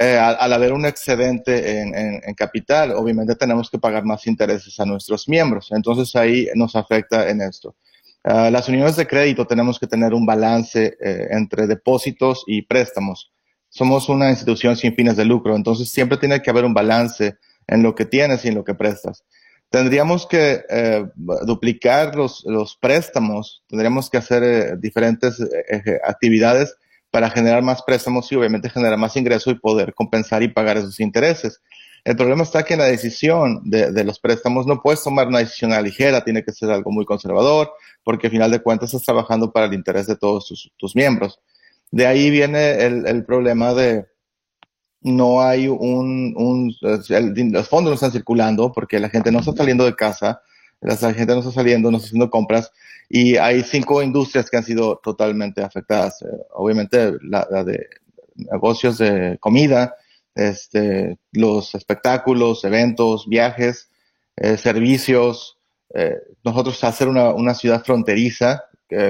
Eh, 0.00 0.16
al, 0.16 0.50
haber 0.54 0.72
un 0.72 0.86
excedente 0.86 1.82
en, 1.82 2.34
capital, 2.34 2.92
obviamente 2.92 3.36
tenemos 3.36 3.68
que 3.68 3.78
pagar 3.78 4.04
más 4.04 4.26
intereses 4.26 4.80
a 4.80 4.86
nuestros 4.86 5.28
miembros. 5.28 5.70
Entonces 5.70 6.16
ahí 6.16 6.48
nos 6.54 6.76
afecta 6.76 7.28
en 7.28 7.42
esto. 7.42 7.76
Uh, 8.24 8.50
las 8.50 8.70
uniones 8.70 8.96
de 8.96 9.06
crédito 9.06 9.46
tenemos 9.46 9.78
que 9.78 9.86
tener 9.86 10.14
un 10.14 10.24
balance 10.24 10.96
eh, 10.98 11.28
entre 11.30 11.66
depósitos 11.66 12.42
y 12.46 12.62
préstamos 12.62 13.33
somos 13.74 14.08
una 14.08 14.30
institución 14.30 14.76
sin 14.76 14.94
fines 14.94 15.16
de 15.16 15.24
lucro, 15.24 15.56
entonces 15.56 15.90
siempre 15.90 16.16
tiene 16.16 16.40
que 16.40 16.48
haber 16.48 16.64
un 16.64 16.74
balance 16.74 17.38
en 17.66 17.82
lo 17.82 17.96
que 17.96 18.04
tienes 18.04 18.44
y 18.44 18.48
en 18.48 18.54
lo 18.54 18.62
que 18.62 18.74
prestas. 18.74 19.24
Tendríamos 19.68 20.28
que 20.28 20.64
eh, 20.70 21.04
duplicar 21.16 22.14
los, 22.14 22.44
los, 22.44 22.76
préstamos, 22.76 23.64
tendríamos 23.66 24.10
que 24.10 24.18
hacer 24.18 24.42
eh, 24.44 24.76
diferentes 24.78 25.40
eh, 25.40 25.98
actividades 26.04 26.76
para 27.10 27.30
generar 27.30 27.62
más 27.62 27.82
préstamos 27.82 28.30
y 28.30 28.36
obviamente 28.36 28.70
generar 28.70 28.96
más 28.96 29.16
ingreso 29.16 29.50
y 29.50 29.58
poder 29.58 29.92
compensar 29.92 30.44
y 30.44 30.48
pagar 30.48 30.76
esos 30.76 31.00
intereses. 31.00 31.60
El 32.04 32.14
problema 32.14 32.44
está 32.44 32.62
que 32.62 32.74
en 32.74 32.80
la 32.80 32.86
decisión 32.86 33.60
de, 33.64 33.90
de, 33.90 34.04
los 34.04 34.20
préstamos 34.20 34.66
no 34.68 34.80
puedes 34.82 35.02
tomar 35.02 35.26
una 35.26 35.40
decisión 35.40 35.72
a 35.72 35.80
ligera, 35.80 36.22
tiene 36.22 36.44
que 36.44 36.52
ser 36.52 36.70
algo 36.70 36.92
muy 36.92 37.04
conservador, 37.04 37.72
porque 38.04 38.28
al 38.28 38.32
final 38.32 38.52
de 38.52 38.62
cuentas 38.62 38.90
estás 38.90 39.02
trabajando 39.02 39.50
para 39.50 39.66
el 39.66 39.74
interés 39.74 40.06
de 40.06 40.14
todos 40.14 40.70
tus 40.76 40.94
miembros. 40.94 41.40
De 41.90 42.06
ahí 42.06 42.30
viene 42.30 42.84
el, 42.84 43.24
problema 43.24 43.72
de 43.74 44.06
no 45.00 45.42
hay 45.42 45.68
un, 45.68 46.34
un 46.36 46.74
los 46.80 47.68
fondos 47.68 47.90
no 47.90 47.94
están 47.94 48.12
circulando 48.12 48.72
porque 48.72 48.98
la 48.98 49.10
gente 49.10 49.30
no 49.30 49.40
está 49.40 49.52
saliendo 49.52 49.84
de 49.84 49.94
casa, 49.94 50.40
la 50.80 50.96
gente 50.96 51.32
no 51.34 51.40
está 51.40 51.52
saliendo, 51.52 51.90
no 51.90 51.98
está 51.98 52.06
haciendo 52.06 52.30
compras 52.30 52.72
y 53.08 53.36
hay 53.36 53.62
cinco 53.62 54.02
industrias 54.02 54.50
que 54.50 54.56
han 54.56 54.64
sido 54.64 55.00
totalmente 55.02 55.62
afectadas. 55.62 56.22
Eh, 56.22 56.26
obviamente 56.52 57.12
la, 57.22 57.44
de 57.64 57.86
negocios 58.34 58.98
de 58.98 59.38
comida, 59.40 59.94
este, 60.34 61.18
los 61.32 61.74
espectáculos, 61.74 62.64
eventos, 62.64 63.28
viajes, 63.28 63.90
eh, 64.36 64.56
servicios. 64.56 65.58
Eh, 65.94 66.16
nosotros 66.42 66.82
hacer 66.82 67.08
una, 67.08 67.30
una 67.30 67.54
ciudad 67.54 67.84
fronteriza 67.84 68.64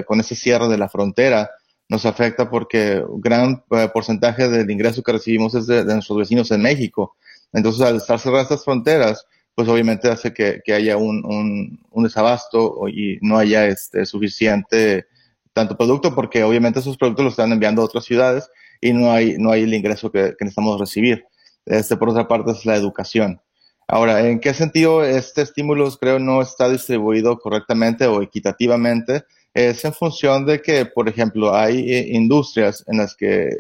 con 0.06 0.18
ese 0.18 0.34
cierre 0.34 0.68
de 0.68 0.78
la 0.78 0.88
frontera, 0.88 1.50
nos 1.88 2.06
afecta 2.06 2.50
porque 2.50 3.02
un 3.06 3.20
gran 3.20 3.62
eh, 3.70 3.88
porcentaje 3.92 4.48
del 4.48 4.70
ingreso 4.70 5.02
que 5.02 5.12
recibimos 5.12 5.54
es 5.54 5.66
de, 5.66 5.84
nuestros 5.84 6.18
vecinos 6.18 6.50
en 6.50 6.62
México. 6.62 7.16
Entonces, 7.52 7.82
al 7.82 7.96
estar 7.96 8.18
cerradas 8.18 8.50
estas 8.50 8.64
fronteras, 8.64 9.26
pues 9.54 9.68
obviamente 9.68 10.08
hace 10.08 10.32
que, 10.32 10.60
haya 10.72 10.96
un, 10.96 11.78
desabasto 11.94 12.88
y 12.88 13.18
no 13.20 13.38
haya 13.38 13.66
este, 13.66 14.06
suficiente 14.06 15.06
tanto 15.52 15.76
producto, 15.76 16.14
porque 16.14 16.42
obviamente 16.42 16.80
esos 16.80 16.96
productos 16.96 17.24
los 17.24 17.32
están 17.34 17.52
enviando 17.52 17.82
a 17.82 17.84
otras 17.84 18.04
ciudades 18.04 18.50
y 18.80 18.92
no 18.92 19.12
hay, 19.12 19.36
no 19.38 19.52
hay 19.52 19.62
el 19.62 19.74
ingreso 19.74 20.10
que, 20.10 20.34
que 20.36 20.44
necesitamos 20.44 20.80
recibir. 20.80 21.24
Este, 21.66 21.96
por 21.96 22.10
otra 22.10 22.26
parte, 22.26 22.50
es 22.50 22.66
la 22.66 22.76
educación. 22.76 23.40
Ahora, 23.86 24.26
¿en 24.26 24.40
qué 24.40 24.54
sentido 24.54 25.04
este 25.04 25.42
estímulo 25.42 25.90
creo 25.98 26.18
no 26.18 26.40
está 26.40 26.68
distribuido 26.68 27.38
correctamente 27.38 28.06
o 28.06 28.22
equitativamente? 28.22 29.24
Es 29.54 29.84
en 29.84 29.92
función 29.94 30.44
de 30.44 30.60
que, 30.60 30.84
por 30.84 31.08
ejemplo, 31.08 31.54
hay 31.54 31.90
eh, 31.90 32.08
industrias 32.10 32.84
en 32.88 32.98
las 32.98 33.14
que 33.14 33.50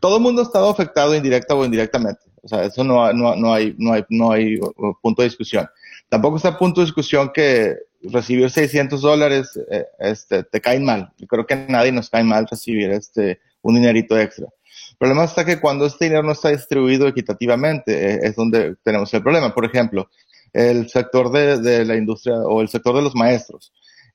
todo 0.00 0.16
el 0.16 0.22
mundo 0.22 0.42
ha 0.42 0.44
estado 0.44 0.68
afectado 0.68 1.14
indirecta 1.14 1.54
o 1.54 1.64
indirectamente. 1.64 2.20
O 2.42 2.48
sea, 2.48 2.64
eso 2.64 2.82
no, 2.84 3.12
no, 3.12 3.36
no, 3.36 3.54
hay, 3.54 3.74
no, 3.78 3.92
hay, 3.92 4.04
no 4.08 4.32
hay 4.32 4.58
punto 5.02 5.22
de 5.22 5.28
discusión. 5.28 5.68
Tampoco 6.08 6.36
está 6.36 6.58
punto 6.58 6.80
de 6.80 6.86
discusión 6.86 7.30
que 7.32 7.76
recibir 8.02 8.50
600 8.50 9.00
dólares 9.00 9.58
eh, 9.70 9.84
este, 9.98 10.42
te 10.42 10.60
cae 10.60 10.80
mal. 10.80 11.12
Yo 11.18 11.26
creo 11.26 11.46
que 11.46 11.54
a 11.54 11.66
nadie 11.68 11.92
nos 11.92 12.10
cae 12.10 12.24
mal 12.24 12.46
recibir 12.50 12.90
este, 12.90 13.40
un 13.62 13.74
dinerito 13.74 14.18
extra. 14.18 14.46
El 14.46 14.96
problema 14.98 15.24
está 15.24 15.44
que 15.44 15.60
cuando 15.60 15.86
este 15.86 16.06
dinero 16.06 16.22
no 16.22 16.32
está 16.32 16.50
distribuido 16.50 17.06
equitativamente, 17.06 17.92
eh, 17.92 18.20
es 18.22 18.36
donde 18.36 18.76
tenemos 18.82 19.12
el 19.14 19.22
problema. 19.22 19.54
Por 19.54 19.64
ejemplo, 19.64 20.10
el 20.52 20.88
sector 20.88 21.30
de, 21.30 21.84
la 21.84 21.96
industria 21.96 22.36
o 22.36 22.60
el 22.60 22.68
sector 22.68 22.96
de 22.96 23.02
los 23.02 23.14
maestros. 23.14 23.72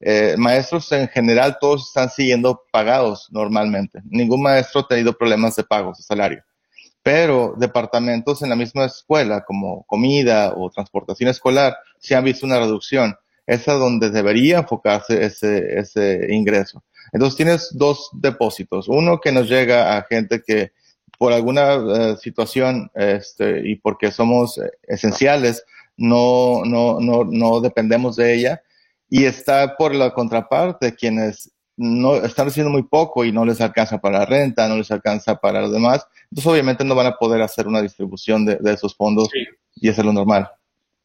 Eh, 0.08 0.36
maestros 0.38 0.92
en 0.92 1.08
general 1.08 1.58
todos 1.60 1.88
están 1.88 2.12
siguiendo 2.12 2.62
pagados 2.72 3.28
normalmente. 3.32 4.02
Ningún 4.06 4.44
maestro 4.44 4.82
ha 4.82 4.88
tenido 4.88 5.18
problemas 5.18 5.56
de 5.56 5.64
pagos 5.64 5.98
de 5.98 6.04
salario. 6.04 6.44
Pero 7.02 7.56
departamentos 7.58 8.44
en 8.44 8.50
la 8.50 8.56
misma 8.56 8.86
escuela, 8.86 9.44
como 9.44 9.84
comida 9.86 10.54
o 10.56 10.70
transportación 10.70 11.32
escolar, 11.32 11.76
sí 11.98 12.14
han 12.14 12.24
visto 12.24 12.46
una 12.46 12.60
reducción. 12.60 13.16
Es 13.48 13.66
donde 13.66 14.12
debería 14.12 14.60
enfocarse 14.60 15.26
ese, 15.26 15.80
ese 15.80 16.28
ingreso. 16.32 16.84
Entonces 17.12 17.36
tienes 17.36 17.70
dos 17.74 18.12
depósitos. 18.14 18.88
Uno 18.88 19.20
que 19.20 19.32
nos 19.32 19.50
llega 19.50 19.98
a 19.98 20.04
gente 20.04 20.44
que 20.46 20.74
por 21.18 21.34
alguna 21.34 21.74
eh, 21.74 22.18
situación 22.18 22.92
este, 22.94 23.68
y 23.68 23.78
porque 23.78 24.12
somos 24.12 24.60
esenciales, 24.84 25.66
no, 25.98 26.64
no, 26.64 27.00
no, 27.00 27.24
no 27.24 27.60
dependemos 27.60 28.18
de 28.18 28.36
ella. 28.36 28.62
Y 29.10 29.26
está 29.26 29.76
por 29.76 29.94
la 29.94 30.14
contraparte, 30.14 30.96
quienes 30.96 31.52
no 31.78 32.16
están 32.16 32.46
recibiendo 32.46 32.72
muy 32.72 32.88
poco 32.88 33.26
y 33.26 33.32
no 33.32 33.46
les 33.46 33.60
alcanza 33.62 34.00
para 34.00 34.20
la 34.20 34.26
renta, 34.26 34.68
no 34.68 34.78
les 34.78 34.92
alcanza 34.92 35.36
para 35.36 35.62
lo 35.62 35.70
demás. 35.70 36.08
Entonces, 36.30 36.52
obviamente, 36.52 36.86
no 36.86 36.96
van 36.96 37.08
a 37.08 37.18
poder 37.18 37.42
hacer 37.42 37.68
una 37.68 37.82
distribución 37.82 38.46
de, 38.46 38.58
esos 38.66 38.96
fondos 38.96 39.30
y 39.76 39.90
eso 39.90 40.02
es 40.02 40.06
lo 40.06 40.14
normal. 40.14 40.50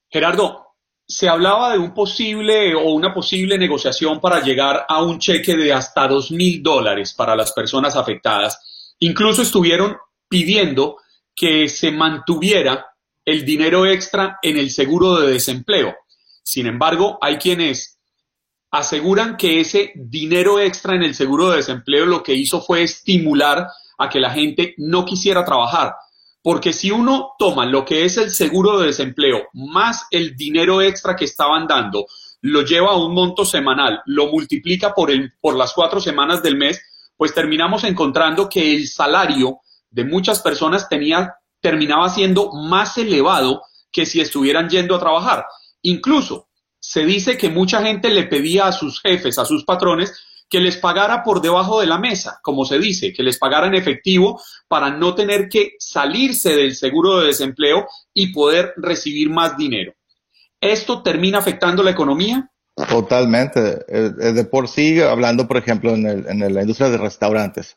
Gerardo, 0.08 0.70
se 1.06 1.28
hablaba 1.28 1.72
de 1.72 1.78
un 1.78 1.92
posible 1.92 2.74
o 2.74 2.92
una 2.92 3.12
posible 3.12 3.58
negociación 3.58 4.20
para 4.20 4.40
llegar 4.40 4.86
a 4.88 5.02
un 5.02 5.18
cheque 5.18 5.56
de 5.56 5.72
hasta 5.72 6.06
dos 6.06 6.30
mil 6.30 6.62
dólares 6.62 7.14
para 7.14 7.34
las 7.34 7.52
personas 7.52 7.96
afectadas. 7.96 8.94
Incluso 9.00 9.42
estuvieron 9.42 9.96
pidiendo 10.28 10.98
que 11.34 11.68
se 11.68 11.90
mantuviera 11.90 12.86
el 13.24 13.44
dinero 13.44 13.86
extra 13.86 14.38
en 14.40 14.56
el 14.56 14.70
seguro 14.70 15.20
de 15.20 15.32
desempleo. 15.32 15.94
Sin 16.50 16.66
embargo, 16.66 17.16
hay 17.20 17.36
quienes 17.36 18.00
aseguran 18.72 19.36
que 19.36 19.60
ese 19.60 19.92
dinero 19.94 20.58
extra 20.58 20.96
en 20.96 21.04
el 21.04 21.14
seguro 21.14 21.50
de 21.50 21.58
desempleo 21.58 22.06
lo 22.06 22.24
que 22.24 22.34
hizo 22.34 22.60
fue 22.60 22.82
estimular 22.82 23.68
a 23.98 24.08
que 24.08 24.18
la 24.18 24.30
gente 24.30 24.74
no 24.76 25.04
quisiera 25.04 25.44
trabajar 25.44 25.94
porque 26.42 26.72
si 26.72 26.90
uno 26.90 27.34
toma 27.38 27.66
lo 27.66 27.84
que 27.84 28.04
es 28.04 28.16
el 28.16 28.30
seguro 28.30 28.80
de 28.80 28.86
desempleo 28.86 29.48
más 29.52 30.06
el 30.10 30.36
dinero 30.36 30.82
extra 30.82 31.14
que 31.14 31.24
estaban 31.24 31.68
dando, 31.68 32.06
lo 32.40 32.62
lleva 32.62 32.90
a 32.90 32.96
un 32.96 33.14
monto 33.14 33.44
semanal, 33.44 34.00
lo 34.06 34.26
multiplica 34.32 34.92
por, 34.92 35.12
el, 35.12 35.32
por 35.40 35.54
las 35.56 35.72
cuatro 35.72 36.00
semanas 36.00 36.42
del 36.42 36.56
mes, 36.56 36.82
pues 37.16 37.32
terminamos 37.32 37.84
encontrando 37.84 38.48
que 38.48 38.74
el 38.74 38.88
salario 38.88 39.60
de 39.88 40.04
muchas 40.04 40.40
personas 40.40 40.88
tenía, 40.88 41.34
terminaba 41.60 42.08
siendo 42.08 42.50
más 42.52 42.98
elevado 42.98 43.62
que 43.92 44.04
si 44.04 44.20
estuvieran 44.20 44.68
yendo 44.68 44.96
a 44.96 45.00
trabajar. 45.00 45.44
Incluso 45.82 46.48
se 46.78 47.04
dice 47.04 47.36
que 47.36 47.50
mucha 47.50 47.82
gente 47.82 48.10
le 48.10 48.24
pedía 48.24 48.66
a 48.66 48.72
sus 48.72 49.00
jefes, 49.00 49.38
a 49.38 49.44
sus 49.44 49.64
patrones, 49.64 50.12
que 50.48 50.60
les 50.60 50.76
pagara 50.76 51.22
por 51.22 51.40
debajo 51.40 51.80
de 51.80 51.86
la 51.86 51.98
mesa, 51.98 52.40
como 52.42 52.64
se 52.64 52.78
dice, 52.78 53.12
que 53.12 53.22
les 53.22 53.38
pagara 53.38 53.68
en 53.68 53.74
efectivo 53.74 54.42
para 54.66 54.90
no 54.90 55.14
tener 55.14 55.48
que 55.48 55.74
salirse 55.78 56.56
del 56.56 56.74
seguro 56.74 57.20
de 57.20 57.28
desempleo 57.28 57.86
y 58.12 58.32
poder 58.32 58.74
recibir 58.76 59.30
más 59.30 59.56
dinero. 59.56 59.94
¿Esto 60.60 61.02
termina 61.02 61.38
afectando 61.38 61.82
la 61.82 61.92
economía? 61.92 62.50
Totalmente. 62.88 63.84
Eh, 63.88 64.10
eh, 64.20 64.32
de 64.32 64.44
por 64.44 64.68
sí, 64.68 65.00
hablando, 65.00 65.46
por 65.46 65.56
ejemplo, 65.56 65.94
en, 65.94 66.54
la 66.54 66.60
industria 66.60 66.90
de 66.90 66.98
restaurantes, 66.98 67.76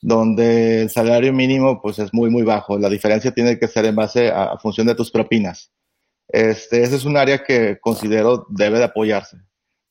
donde 0.00 0.82
el 0.82 0.90
salario 0.90 1.32
mínimo 1.32 1.80
pues 1.80 1.98
es 1.98 2.12
muy, 2.12 2.30
muy 2.30 2.42
bajo. 2.42 2.78
La 2.78 2.88
diferencia 2.88 3.32
tiene 3.32 3.58
que 3.58 3.68
ser 3.68 3.84
en 3.84 3.96
base 3.96 4.30
a, 4.30 4.56
función 4.58 4.86
de 4.86 4.94
tus 4.94 5.10
propinas. 5.10 5.70
Este, 6.32 6.82
ese 6.82 6.96
es 6.96 7.04
un 7.04 7.16
área 7.16 7.44
que 7.44 7.78
considero 7.80 8.46
debe 8.48 8.78
de 8.78 8.84
apoyarse 8.84 9.36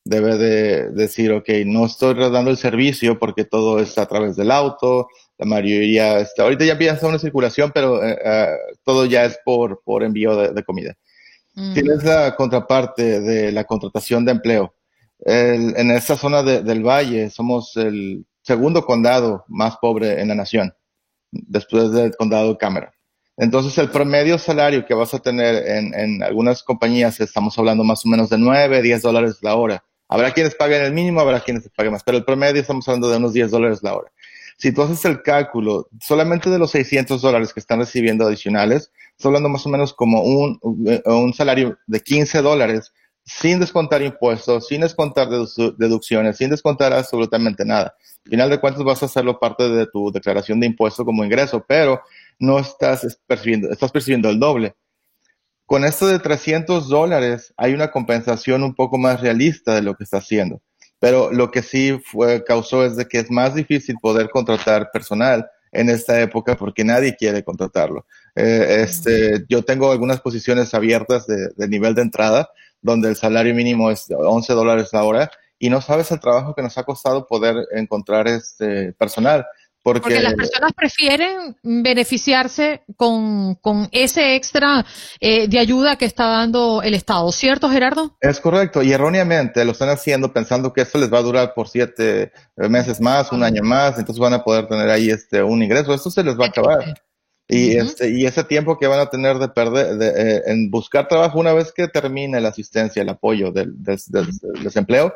debe 0.04 0.38
de 0.38 0.90
decir, 0.92 1.32
ok, 1.32 1.48
no 1.66 1.86
estoy 1.86 2.16
dando 2.16 2.50
el 2.50 2.58
servicio 2.58 3.20
porque 3.20 3.46
todo 3.46 3.80
está 3.80 4.04
a 4.04 4.08
través 4.08 4.36
del 4.36 4.52
auto, 4.52 5.08
la 5.38 5.46
mayoría 5.46 6.20
está, 6.20 6.44
ahorita 6.44 6.66
ya 6.66 6.74
empieza 6.74 7.08
una 7.08 7.20
circulación, 7.20 7.72
pero 7.74 8.04
eh, 8.04 8.18
eh, 8.24 8.48
todo 8.84 9.06
ya 9.06 9.26
es 9.26 9.40
por, 9.46 9.82
por 9.84 10.04
envío 10.04 10.36
de, 10.36 10.64
comida. 10.64 10.96
Mm. 11.54 11.74
Tienes 11.74 12.04
la 12.04 12.36
contraparte 12.36 13.22
de 13.22 13.52
la 13.52 13.64
contratación 13.66 14.26
de 14.26 14.32
empleo. 14.32 14.76
en 15.26 15.92
esta 15.92 16.18
zona 16.18 16.42
del 16.42 16.84
valle 16.84 17.30
somos 17.30 17.76
el 17.78 18.26
segundo 18.42 18.86
condado 18.86 19.46
más 19.48 19.78
pobre 19.78 20.20
en 20.20 20.30
la 20.30 20.36
nación, 20.36 20.74
después 21.32 21.92
del 21.92 22.16
condado 22.16 22.50
de 22.50 22.58
Cámara. 22.58 22.94
Entonces, 23.42 23.76
el 23.80 23.90
promedio 23.90 24.38
salario 24.38 24.86
que 24.86 24.94
vas 24.94 25.16
a 25.16 25.20
tener 25.20 25.68
en, 25.68 26.22
algunas 26.22 26.62
compañías, 26.62 27.20
estamos 27.20 27.58
hablando 27.58 27.84
más 27.84 28.06
o 28.06 28.08
menos 28.08 28.30
de 28.30 28.38
9, 28.38 28.84
10 28.84 29.02
dólares 29.02 29.40
la 29.42 29.56
hora. 29.56 29.84
Habrá 30.08 30.32
quienes 30.32 30.54
paguen 30.54 30.84
el 30.84 30.94
mínimo, 30.94 31.22
habrá 31.22 31.40
quienes 31.40 31.68
paguen 31.76 31.94
más, 31.94 32.04
pero 32.04 32.20
el 32.20 32.24
promedio 32.24 32.62
estamos 32.62 32.88
hablando 32.88 33.10
de 33.10 33.18
unos 33.18 33.34
10 33.34 33.50
dólares 33.50 33.80
la 33.82 33.96
hora. 33.96 34.12
Si 34.58 34.72
tú 34.72 34.84
haces 34.84 35.04
el 35.06 35.24
cálculo 35.24 35.88
solamente 36.00 36.52
de 36.52 36.60
los 36.60 36.70
600 36.70 37.20
dólares 37.20 37.52
que 37.52 37.60
están 37.60 37.80
recibiendo 37.80 38.28
adicionales, 38.28 38.92
estás 39.10 39.26
hablando 39.26 39.50
más 39.50 39.66
o 39.66 39.70
menos 39.70 39.92
como 39.96 40.22
un, 40.22 40.60
un 40.62 41.34
salario 41.34 41.80
de 41.88 42.00
15 42.00 42.44
dólares 42.44 42.94
sin 43.26 43.60
descontar 43.60 44.04
impuestos, 44.04 44.68
sin 44.68 44.82
descontar 44.82 45.30
deducciones, 45.30 46.38
sin 46.38 46.52
descontar 46.52 46.94
absolutamente 46.94 47.66
nada. 47.66 47.96
Al 48.26 48.30
final 48.30 48.50
de 48.52 48.60
cuentas 48.60 48.84
vas 48.84 49.02
a 49.02 49.08
hacerlo 49.08 49.40
parte 49.40 49.68
de 49.68 49.88
tu 49.88 50.12
declaración 50.12 50.60
de 50.60 50.68
impuesto 50.68 51.04
como 51.04 51.26
ingreso, 51.26 51.66
pero 51.68 52.02
no 52.42 52.60
estás 52.60 53.20
percibiendo, 53.28 53.72
estás 53.72 53.92
percibiendo 53.92 54.30
el 54.30 54.40
doble. 54.40 54.76
Con 55.66 55.86
esto 55.86 56.08
de 56.08 56.20
300 56.20 56.90
dólares 56.90 57.54
hay 57.56 57.74
una 57.74 57.92
compensación 57.92 58.64
un 58.64 58.76
poco 58.76 58.98
más 58.98 59.22
realista 59.22 59.76
de 59.76 59.82
lo 59.82 59.96
que 59.96 60.04
está 60.04 60.18
haciendo. 60.18 60.62
Pero 61.00 61.32
lo 61.32 61.50
que 61.50 61.62
sí 61.62 62.00
fue, 62.04 62.44
causó 62.44 62.84
es 62.84 62.96
de 62.96 63.08
que 63.08 63.20
es 63.20 63.32
más 63.32 63.56
difícil 63.56 63.96
poder 64.02 64.30
contratar 64.30 64.92
personal 64.92 65.50
en 65.72 65.90
esta 65.90 66.20
época 66.20 66.58
porque 66.58 66.84
nadie 66.84 67.16
quiere 67.16 67.44
contratarlo. 67.44 68.06
Eh, 68.36 68.84
este, 68.84 69.46
yo 69.48 69.64
tengo 69.64 69.92
algunas 69.92 70.20
posiciones 70.20 70.74
abiertas 70.74 71.26
de, 71.28 71.50
de, 71.56 71.68
nivel 71.68 71.96
de 71.96 72.02
entrada 72.02 72.50
donde 72.82 73.10
el 73.10 73.16
salario 73.16 73.56
mínimo 73.56 73.92
es 73.92 74.08
11 74.10 74.54
dólares 74.54 74.90
la 74.92 75.04
hora 75.04 75.32
y 75.60 75.70
no 75.70 75.80
sabes 75.80 76.12
el 76.12 76.20
trabajo 76.20 76.56
que 76.56 76.64
nos 76.64 76.78
ha 76.78 76.84
costado 76.84 77.28
poder 77.28 77.56
encontrar 77.72 78.28
este 78.28 78.94
personal. 78.94 79.46
Porque, 79.84 80.20
las 80.20 80.36
personas 80.36 80.74
prefieren 80.74 81.58
beneficiarse 81.64 82.84
con, 82.96 83.58
ese 83.92 84.36
extra 84.36 84.86
eh, 85.20 85.48
de 85.48 85.58
ayuda 85.58 85.96
que 85.96 86.06
está 86.06 86.28
dando 86.28 86.84
el 86.84 86.94
Estado, 86.94 87.32
¿cierto, 87.32 87.68
Gerardo? 87.68 88.16
Es 88.22 88.40
correcto, 88.40 88.84
y 88.84 88.92
erróneamente 88.92 89.66
lo 89.66 89.72
están 89.72 89.90
haciendo 89.90 90.32
pensando 90.32 90.72
que 90.72 90.82
esto 90.82 91.00
les 91.00 91.12
va 91.12 91.18
a 91.18 91.24
durar 91.24 91.54
por 91.56 91.68
siete 91.68 92.32
meses 92.56 93.02
más, 93.02 93.32
un 93.32 93.44
año 93.44 93.64
más, 93.64 93.98
entonces 93.98 94.20
van 94.20 94.34
a 94.34 94.44
poder 94.44 94.68
tener 94.68 94.88
ahí 94.88 95.10
este 95.10 95.42
un 95.42 95.64
ingreso, 95.64 95.94
esto 95.94 96.12
se 96.12 96.24
les 96.24 96.40
va 96.40 96.46
a 96.46 96.50
acabar. 96.50 97.02
Y, 97.48 97.76
este, 97.76 98.10
y 98.12 98.26
ese 98.26 98.44
tiempo 98.44 98.78
que 98.78 98.88
van 98.88 99.00
a 99.00 99.10
tener 99.10 99.38
de 99.38 99.50
perder 99.50 99.98
de, 99.98 100.08
eh, 100.08 100.42
en 100.46 100.70
buscar 100.70 101.08
trabajo 101.08 101.40
una 101.40 101.54
vez 101.54 101.74
que 101.74 101.88
termine 101.88 102.40
la 102.40 102.50
asistencia, 102.50 103.02
el 103.02 103.10
apoyo 103.10 103.52
del, 103.52 103.74
del 103.84 104.00
desempleo 104.64 105.14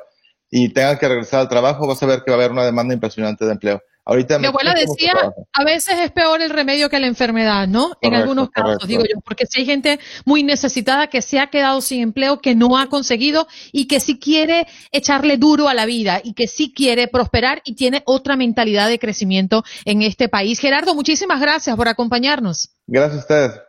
y 0.50 0.70
tengan 0.70 0.98
que 0.98 1.08
regresar 1.08 1.42
al 1.42 1.50
trabajo, 1.50 1.88
vas 1.88 2.02
a 2.04 2.08
ver 2.08 2.24
que 2.24 2.32
va 2.32 2.38
a 2.38 2.40
haber 2.40 2.52
una 2.52 2.66
demanda 2.66 2.94
impresionante 2.94 3.46
de 3.46 3.52
empleo 3.52 3.82
Ahorita 4.08 4.38
Mi 4.38 4.46
abuela 4.46 4.76
decía, 4.76 5.14
a 5.52 5.64
veces 5.64 6.00
es 6.00 6.12
peor 6.12 6.40
el 6.44 6.52
remedio 6.52 6.90
que 6.92 7.00
la 7.00 7.08
enfermedad, 7.08 7.68
¿no? 7.68 7.98
en 8.02 8.14
algunos 8.14 8.52
casos, 8.52 8.88
digo 8.88 9.02
yo, 9.02 9.20
porque 9.22 9.48
si 9.48 9.62
hay 9.62 9.66
gente 9.66 10.00
muy 10.26 10.44
necesitada 10.44 11.08
que 11.08 11.24
se 11.24 11.40
ha 11.40 11.48
quedado 11.48 11.82
sin 11.82 12.02
empleo, 12.02 12.40
que 12.40 12.54
no 12.54 12.78
ha 12.78 12.88
conseguido 12.88 13.48
y 13.72 13.88
que 13.88 14.00
sí 14.00 14.20
quiere 14.20 14.68
echarle 14.92 15.38
duro 15.38 15.68
a 15.70 15.74
la 15.74 15.88
vida 15.88 16.22
y 16.24 16.34
que 16.34 16.48
sí 16.48 16.72
quiere 16.72 17.08
prosperar 17.08 17.64
y 17.66 17.74
tiene 17.74 18.04
otra 18.06 18.36
mentalidad 18.36 18.90
de 18.90 19.00
crecimiento 19.00 19.64
en 19.86 20.04
este 20.04 20.30
país. 20.30 20.60
Gerardo, 20.60 20.94
muchísimas 20.94 21.42
gracias 21.42 21.76
por 21.76 21.88
acompañarnos. 21.88 22.70
Gracias 22.86 23.18
a 23.18 23.22
ustedes. 23.22 23.62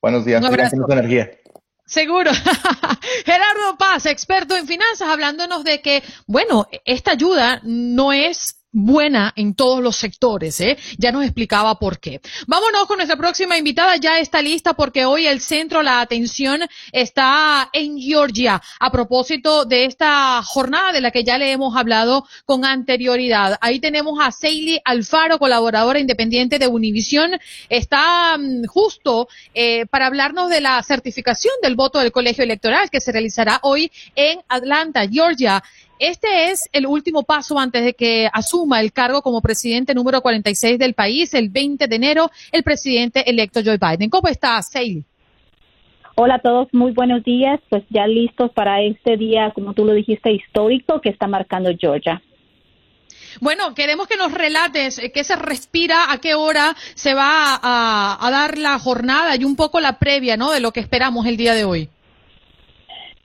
Buenos 0.00 0.24
días. 0.24 0.40
Un 0.40 0.46
abrazo. 0.46 0.76
energía. 0.88 1.30
Seguro. 1.84 2.30
Gerardo 3.24 3.76
Paz, 3.76 4.06
experto 4.06 4.56
en 4.56 4.66
finanzas, 4.68 5.08
hablándonos 5.08 5.64
de 5.64 5.80
que, 5.82 6.02
bueno, 6.26 6.68
esta 6.84 7.10
ayuda 7.10 7.60
no 7.64 8.12
es 8.12 8.63
buena 8.74 9.32
en 9.36 9.54
todos 9.54 9.80
los 9.80 9.96
sectores, 9.96 10.60
¿eh? 10.60 10.76
Ya 10.98 11.12
nos 11.12 11.24
explicaba 11.24 11.78
por 11.78 12.00
qué. 12.00 12.20
Vámonos 12.46 12.86
con 12.86 12.96
nuestra 12.96 13.16
próxima 13.16 13.56
invitada, 13.56 13.96
ya 13.96 14.18
está 14.18 14.42
lista 14.42 14.74
porque 14.74 15.04
hoy 15.04 15.26
el 15.26 15.40
centro, 15.40 15.82
la 15.82 16.00
atención 16.00 16.60
está 16.92 17.70
en 17.72 17.98
Georgia 17.98 18.60
a 18.80 18.90
propósito 18.90 19.64
de 19.64 19.84
esta 19.86 20.42
jornada 20.42 20.92
de 20.92 21.00
la 21.00 21.12
que 21.12 21.22
ya 21.24 21.38
le 21.38 21.52
hemos 21.52 21.76
hablado 21.76 22.26
con 22.44 22.64
anterioridad. 22.64 23.58
Ahí 23.60 23.78
tenemos 23.78 24.18
a 24.20 24.32
Seili 24.32 24.80
Alfaro, 24.84 25.38
colaboradora 25.38 26.00
independiente 26.00 26.58
de 26.58 26.66
Univision, 26.66 27.30
está 27.68 28.36
mm, 28.36 28.66
justo 28.66 29.28
eh, 29.54 29.86
para 29.86 30.06
hablarnos 30.06 30.50
de 30.50 30.60
la 30.60 30.82
certificación 30.82 31.54
del 31.62 31.76
voto 31.76 32.00
del 32.00 32.10
colegio 32.10 32.42
electoral 32.42 32.90
que 32.90 33.00
se 33.00 33.12
realizará 33.12 33.60
hoy 33.62 33.92
en 34.16 34.40
Atlanta, 34.48 35.06
Georgia. 35.08 35.62
Este 35.98 36.50
es 36.50 36.68
el 36.72 36.86
último 36.86 37.22
paso 37.22 37.58
antes 37.58 37.84
de 37.84 37.94
que 37.94 38.28
asuma 38.32 38.80
el 38.80 38.92
cargo 38.92 39.22
como 39.22 39.40
presidente 39.40 39.94
número 39.94 40.20
46 40.20 40.78
del 40.78 40.94
país, 40.94 41.34
el 41.34 41.50
20 41.50 41.86
de 41.86 41.96
enero, 41.96 42.30
el 42.50 42.64
presidente 42.64 43.28
electo 43.30 43.60
Joe 43.64 43.78
Biden. 43.78 44.10
¿Cómo 44.10 44.28
está, 44.28 44.60
Seili? 44.62 45.04
Hola 46.16 46.36
a 46.36 46.38
todos, 46.40 46.68
muy 46.72 46.92
buenos 46.92 47.22
días. 47.24 47.60
Pues 47.68 47.84
ya 47.90 48.06
listos 48.06 48.50
para 48.52 48.82
este 48.82 49.16
día, 49.16 49.52
como 49.54 49.72
tú 49.72 49.84
lo 49.84 49.92
dijiste, 49.92 50.32
histórico 50.32 51.00
que 51.00 51.10
está 51.10 51.26
marcando 51.26 51.70
Georgia. 51.78 52.22
Bueno, 53.40 53.74
queremos 53.74 54.06
que 54.06 54.16
nos 54.16 54.32
relates 54.32 54.98
eh, 54.98 55.10
qué 55.12 55.24
se 55.24 55.36
respira, 55.36 56.12
a 56.12 56.18
qué 56.18 56.34
hora 56.34 56.76
se 56.94 57.14
va 57.14 57.58
a, 57.60 58.18
a, 58.20 58.30
dar 58.30 58.58
la 58.58 58.78
jornada 58.78 59.34
y 59.36 59.44
un 59.44 59.56
poco 59.56 59.80
la 59.80 59.98
previa, 59.98 60.36
¿no? 60.36 60.52
De 60.52 60.60
lo 60.60 60.72
que 60.72 60.80
esperamos 60.80 61.26
el 61.26 61.36
día 61.36 61.54
de 61.54 61.64
hoy. 61.64 61.88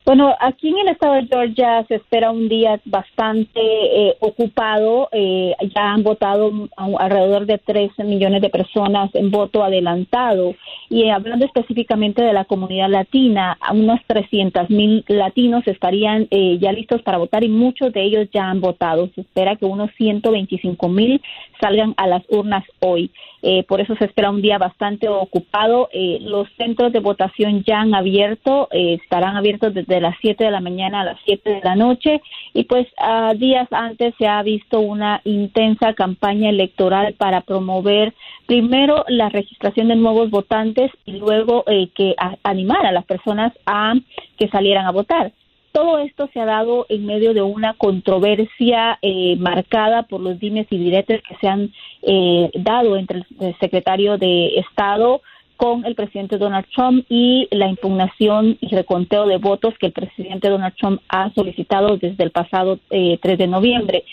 Bueno, 0.05 0.33
aquí 0.39 0.69
en 0.69 0.79
el 0.79 0.88
estado 0.88 1.13
de 1.13 1.27
Georgia 1.27 1.85
se 1.88 1.95
espera 1.95 2.31
un 2.31 2.49
día 2.49 2.79
bastante 2.85 3.59
eh, 3.59 4.15
ocupado. 4.19 5.07
Eh, 5.12 5.53
ya 5.75 5.91
han 5.91 6.01
votado 6.01 6.51
alrededor 6.75 7.45
de 7.45 7.59
13 7.59 8.05
millones 8.05 8.41
de 8.41 8.49
personas 8.49 9.13
en 9.13 9.29
voto 9.29 9.63
adelantado. 9.63 10.55
Y 10.89 11.09
hablando 11.09 11.45
específicamente 11.45 12.23
de 12.23 12.33
la 12.33 12.45
comunidad 12.45 12.89
latina, 12.89 13.57
unos 13.71 13.99
300 14.07 14.69
mil 14.71 15.05
latinos 15.07 15.67
estarían 15.67 16.27
eh, 16.31 16.57
ya 16.59 16.71
listos 16.71 17.03
para 17.03 17.19
votar 17.19 17.43
y 17.43 17.49
muchos 17.49 17.93
de 17.93 18.03
ellos 18.03 18.29
ya 18.33 18.49
han 18.49 18.62
votado. 18.62 19.09
Se 19.13 19.21
espera 19.21 19.57
que 19.57 19.65
unos 19.65 19.91
125 19.95 20.89
mil 20.89 21.21
salgan 21.59 21.93
a 21.97 22.07
las 22.07 22.23
urnas 22.29 22.63
hoy. 22.79 23.11
Eh, 23.41 23.63
por 23.63 23.79
eso 23.79 23.95
se 23.95 24.05
espera 24.05 24.29
un 24.29 24.41
día 24.41 24.57
bastante 24.57 25.07
ocupado. 25.07 25.89
Eh, 25.93 26.19
los 26.21 26.47
centros 26.57 26.91
de 26.91 26.99
votación 26.99 27.63
ya 27.63 27.81
han 27.81 27.95
abierto, 27.95 28.67
eh, 28.71 28.97
estarán 29.01 29.37
abiertos 29.37 29.73
desde 29.73 30.01
las 30.01 30.15
7 30.21 30.43
de 30.43 30.51
la 30.51 30.59
mañana 30.59 31.01
a 31.01 31.05
las 31.05 31.19
7 31.25 31.49
de 31.49 31.61
la 31.63 31.75
noche 31.75 32.21
y 32.53 32.63
pues 32.65 32.87
a 32.97 33.33
días 33.33 33.67
antes 33.71 34.13
se 34.17 34.27
ha 34.27 34.41
visto 34.43 34.79
una 34.79 35.21
intensa 35.23 35.93
campaña 35.93 36.49
electoral 36.49 37.13
para 37.13 37.41
promover 37.41 38.13
primero 38.45 39.05
la 39.07 39.29
registración 39.29 39.87
de 39.87 39.95
nuevos 39.95 40.29
votantes 40.29 40.91
y 41.05 41.13
luego 41.13 41.63
que 41.95 42.15
animar 42.43 42.85
a 42.85 42.91
las 42.91 43.05
personas 43.05 43.53
a 43.65 43.93
que 44.37 44.49
salieran 44.49 44.85
a 44.85 44.91
votar. 44.91 45.31
Todo 45.71 45.99
esto 45.99 46.29
se 46.34 46.39
ha 46.39 46.45
dado 46.45 46.86
en 46.89 47.05
medio 47.05 47.34
de 47.34 47.41
una 47.41 47.73
controversia 47.75 48.97
eh, 49.01 49.36
marcada 49.38 50.03
por 50.03 50.19
los 50.19 50.39
dimes 50.39 50.67
y 50.69 50.77
diretes 50.77 51.21
que 51.21 51.36
se 51.36 51.47
han 51.47 51.71
eh, 52.01 52.49
dado 52.55 52.97
entre 52.97 53.23
el 53.39 53.55
secretario 53.60 54.17
de 54.17 54.60
Estado 54.60 55.21
con 55.58 55.86
el 55.86 55.93
presidente 55.93 56.38
Donald 56.38 56.65
Trump 56.73 57.05
y 57.10 57.47
la 57.51 57.67
impugnación 57.67 58.58
y 58.62 58.73
reconteo 58.73 59.27
de 59.27 59.38
votos 59.38 59.73
que 59.77 59.88
el 59.88 59.91
presidente 59.91 60.49
Donald 60.49 60.73
Trump 60.75 61.01
ha 61.10 61.32
solicitado 61.34 61.97
desde 61.97 62.23
el 62.23 62.32
pasado 62.32 62.79
eh, 62.89 63.19
3 63.21 63.38
de 63.38 63.47
noviembre. 63.47 64.05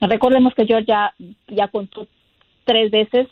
recordemos 0.00 0.54
que 0.54 0.66
Georgia 0.66 1.14
ya 1.46 1.68
contó 1.68 2.08
tres 2.68 2.90
veces, 2.90 3.26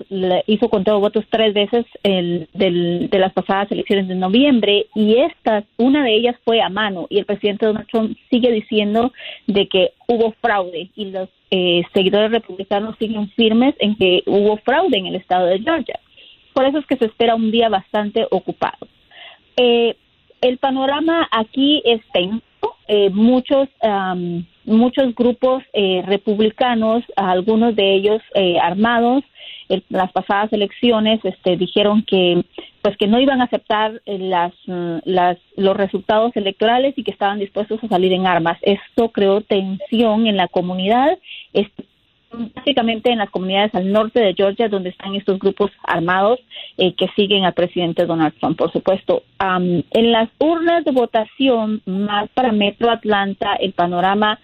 hizo 0.47 0.71
conteo 0.71 0.95
de 0.95 1.01
votos 1.01 1.27
tres 1.29 1.53
veces 1.53 1.85
el, 2.03 2.49
del, 2.55 3.11
de 3.11 3.19
las 3.19 3.35
pasadas 3.35 3.71
elecciones 3.71 4.09
de 4.09 4.15
noviembre 4.15 4.87
y 4.95 5.17
estas, 5.17 5.65
una 5.77 6.03
de 6.03 6.15
ellas 6.15 6.37
fue 6.43 6.63
a 6.63 6.71
mano 6.71 7.07
y 7.11 7.19
el 7.19 7.27
presidente 7.27 7.67
Donald 7.67 7.87
Trump 7.87 8.17
sigue 8.31 8.51
diciendo 8.51 9.13
de 9.47 9.69
que 9.69 9.93
hubo 10.09 10.33
fraude 10.41 10.89
y 10.97 11.11
los 11.11 11.29
eh, 11.51 11.83
seguidores 11.93 12.31
republicanos 12.31 12.97
siguen 12.99 13.29
firmes 13.33 13.75
en 13.79 13.97
que 13.97 14.23
hubo 14.25 14.57
fraude 14.57 14.97
en 14.97 15.05
el 15.05 15.17
estado 15.17 15.45
de 15.45 15.61
Georgia. 15.61 16.01
Por 16.55 16.65
eso 16.65 16.79
es 16.79 16.87
que 16.87 16.97
se 16.97 17.05
espera 17.05 17.35
un 17.35 17.51
día 17.51 17.69
bastante 17.69 18.27
ocupado. 18.31 18.89
Eh, 19.59 19.97
el 20.41 20.57
panorama 20.57 21.29
aquí 21.31 21.83
es 21.85 22.01
tenso. 22.11 22.41
Eh, 22.89 23.11
muchos 23.11 23.69
muchos 24.67 25.15
grupos 25.15 25.63
eh, 25.73 26.03
republicanos, 26.07 27.03
algunos 27.17 27.75
de 27.75 27.95
ellos 27.95 28.21
eh, 28.35 28.59
armados, 28.61 29.25
en 29.69 29.83
las 29.89 30.13
pasadas 30.13 30.53
elecciones 30.53 31.21
este, 31.25 31.57
dijeron 31.57 32.05
que 32.05 32.45
pues 32.83 32.97
que 32.99 33.09
no 33.09 33.19
iban 33.19 33.41
a 33.41 33.45
aceptar 33.45 34.01
eh, 34.07 34.19
las, 34.19 34.53
mm, 34.67 34.99
las, 35.05 35.39
los 35.57 35.77
resultados 35.77 36.37
electorales 36.37 36.95
y 36.97 37.03
que 37.03 37.11
estaban 37.11 37.41
dispuestos 37.41 37.83
a 37.83 37.89
salir 37.89 38.13
en 38.13 38.27
armas. 38.27 38.59
Esto 38.63 39.11
creó 39.11 39.41
tensión 39.41 40.27
en 40.27 40.37
la 40.37 40.47
comunidad. 40.47 41.19
Básicamente 42.55 43.11
en 43.11 43.19
las 43.19 43.31
comunidades 43.31 43.75
al 43.75 43.91
norte 43.91 44.21
de 44.21 44.35
Georgia, 44.35 44.69
donde 44.69 44.91
están 44.91 45.15
estos 45.15 45.39
grupos 45.39 45.71
armados 45.83 46.39
eh, 46.77 46.95
que 46.95 47.09
siguen 47.17 47.45
al 47.45 47.55
presidente 47.55 48.05
Donald 48.05 48.35
Trump, 48.39 48.59
por 48.59 48.71
supuesto. 48.73 49.23
En 49.39 50.13
las 50.13 50.31
urnas 50.39 50.85
de 50.85 50.93
votación, 50.93 51.83
más 51.85 52.29
para 52.31 52.53
Metro 52.53 52.91
Atlanta, 52.91 53.55
el 53.55 53.73
panorama, 53.73 54.39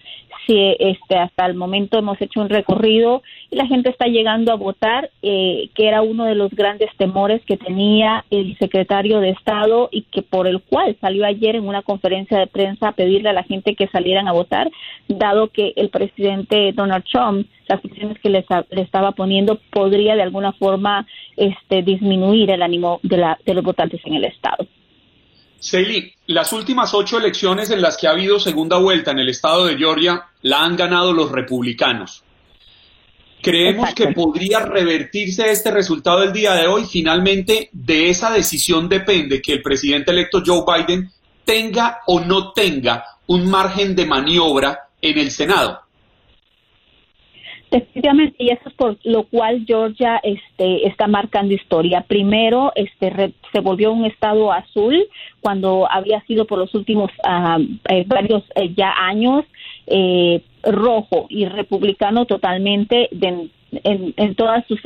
si 0.45 0.75
este, 0.79 1.17
hasta 1.17 1.45
el 1.45 1.55
momento 1.55 1.97
hemos 1.97 2.21
hecho 2.21 2.41
un 2.41 2.49
recorrido 2.49 3.23
y 3.49 3.55
la 3.55 3.65
gente 3.65 3.89
está 3.89 4.07
llegando 4.07 4.51
a 4.51 4.55
votar, 4.55 5.09
eh, 5.21 5.69
que 5.73 5.87
era 5.87 6.01
uno 6.01 6.25
de 6.25 6.35
los 6.35 6.51
grandes 6.51 6.89
temores 6.97 7.41
que 7.45 7.57
tenía 7.57 8.25
el 8.29 8.57
secretario 8.57 9.19
de 9.19 9.29
Estado 9.29 9.89
y 9.91 10.01
que 10.03 10.21
por 10.21 10.47
el 10.47 10.61
cual 10.61 10.97
salió 10.99 11.25
ayer 11.25 11.55
en 11.55 11.67
una 11.67 11.81
conferencia 11.81 12.37
de 12.37 12.47
prensa 12.47 12.89
a 12.89 12.91
pedirle 12.93 13.29
a 13.29 13.33
la 13.33 13.43
gente 13.43 13.75
que 13.75 13.87
salieran 13.87 14.27
a 14.27 14.33
votar, 14.33 14.69
dado 15.07 15.47
que 15.47 15.73
el 15.75 15.89
presidente 15.89 16.73
Donald 16.73 17.05
Trump 17.05 17.47
las 17.67 17.81
presiones 17.81 18.19
que 18.19 18.29
le 18.29 18.45
estaba 18.71 19.13
poniendo 19.13 19.59
podría 19.71 20.15
de 20.15 20.21
alguna 20.21 20.51
forma 20.53 21.07
este, 21.37 21.81
disminuir 21.81 22.51
el 22.51 22.61
ánimo 22.61 22.99
de, 23.03 23.17
la, 23.17 23.39
de 23.45 23.53
los 23.53 23.63
votantes 23.63 24.01
en 24.05 24.15
el 24.15 24.25
Estado. 24.25 24.67
Ceili, 25.63 26.13
las 26.27 26.51
últimas 26.51 26.93
ocho 26.93 27.17
elecciones 27.17 27.69
en 27.69 27.81
las 27.81 27.95
que 27.95 28.07
ha 28.07 28.11
habido 28.11 28.37
segunda 28.37 28.77
vuelta 28.77 29.11
en 29.11 29.19
el 29.19 29.29
estado 29.29 29.65
de 29.65 29.77
Georgia 29.77 30.25
la 30.41 30.61
han 30.61 30.75
ganado 30.75 31.13
los 31.13 31.31
republicanos. 31.31 32.21
Creemos 33.41 33.93
que 33.93 34.07
podría 34.07 34.59
revertirse 34.59 35.49
este 35.49 35.71
resultado 35.71 36.19
del 36.19 36.33
día 36.33 36.53
de 36.53 36.67
hoy. 36.67 36.85
Finalmente, 36.85 37.69
de 37.71 38.09
esa 38.09 38.29
decisión 38.29 38.89
depende 38.89 39.41
que 39.41 39.53
el 39.53 39.61
presidente 39.61 40.11
electo 40.11 40.43
Joe 40.45 40.63
Biden 40.65 41.09
tenga 41.45 41.99
o 42.07 42.19
no 42.19 42.51
tenga 42.51 43.05
un 43.27 43.49
margen 43.49 43.95
de 43.95 44.05
maniobra 44.05 44.89
en 45.01 45.17
el 45.17 45.31
Senado. 45.31 45.82
Efectivamente, 47.73 48.35
y 48.37 48.51
eso 48.51 48.61
es 48.67 48.73
por 48.75 48.97
lo 49.03 49.23
cual 49.23 49.63
Georgia 49.65 50.21
este, 50.21 50.87
está 50.87 51.07
marcando 51.07 51.55
historia. 51.55 52.01
Primero, 52.07 52.71
este, 52.75 53.33
se 53.51 53.59
volvió 53.61 53.91
un 53.91 54.05
estado 54.05 54.51
azul 54.51 54.95
cuando 55.41 55.87
había 55.89 56.21
sido 56.25 56.45
por 56.45 56.59
los 56.59 56.75
últimos 56.75 57.09
ah, 57.23 57.57
eh, 57.89 58.03
varios 58.05 58.43
eh, 58.53 58.75
ya 58.77 58.93
años 58.95 59.45
eh, 59.87 60.43
rojo 60.61 61.25
y 61.29 61.45
republicano 61.45 62.25
totalmente 62.27 63.09
en, 63.11 63.49
en, 63.83 64.35
todas 64.35 64.63
sus 64.67 64.79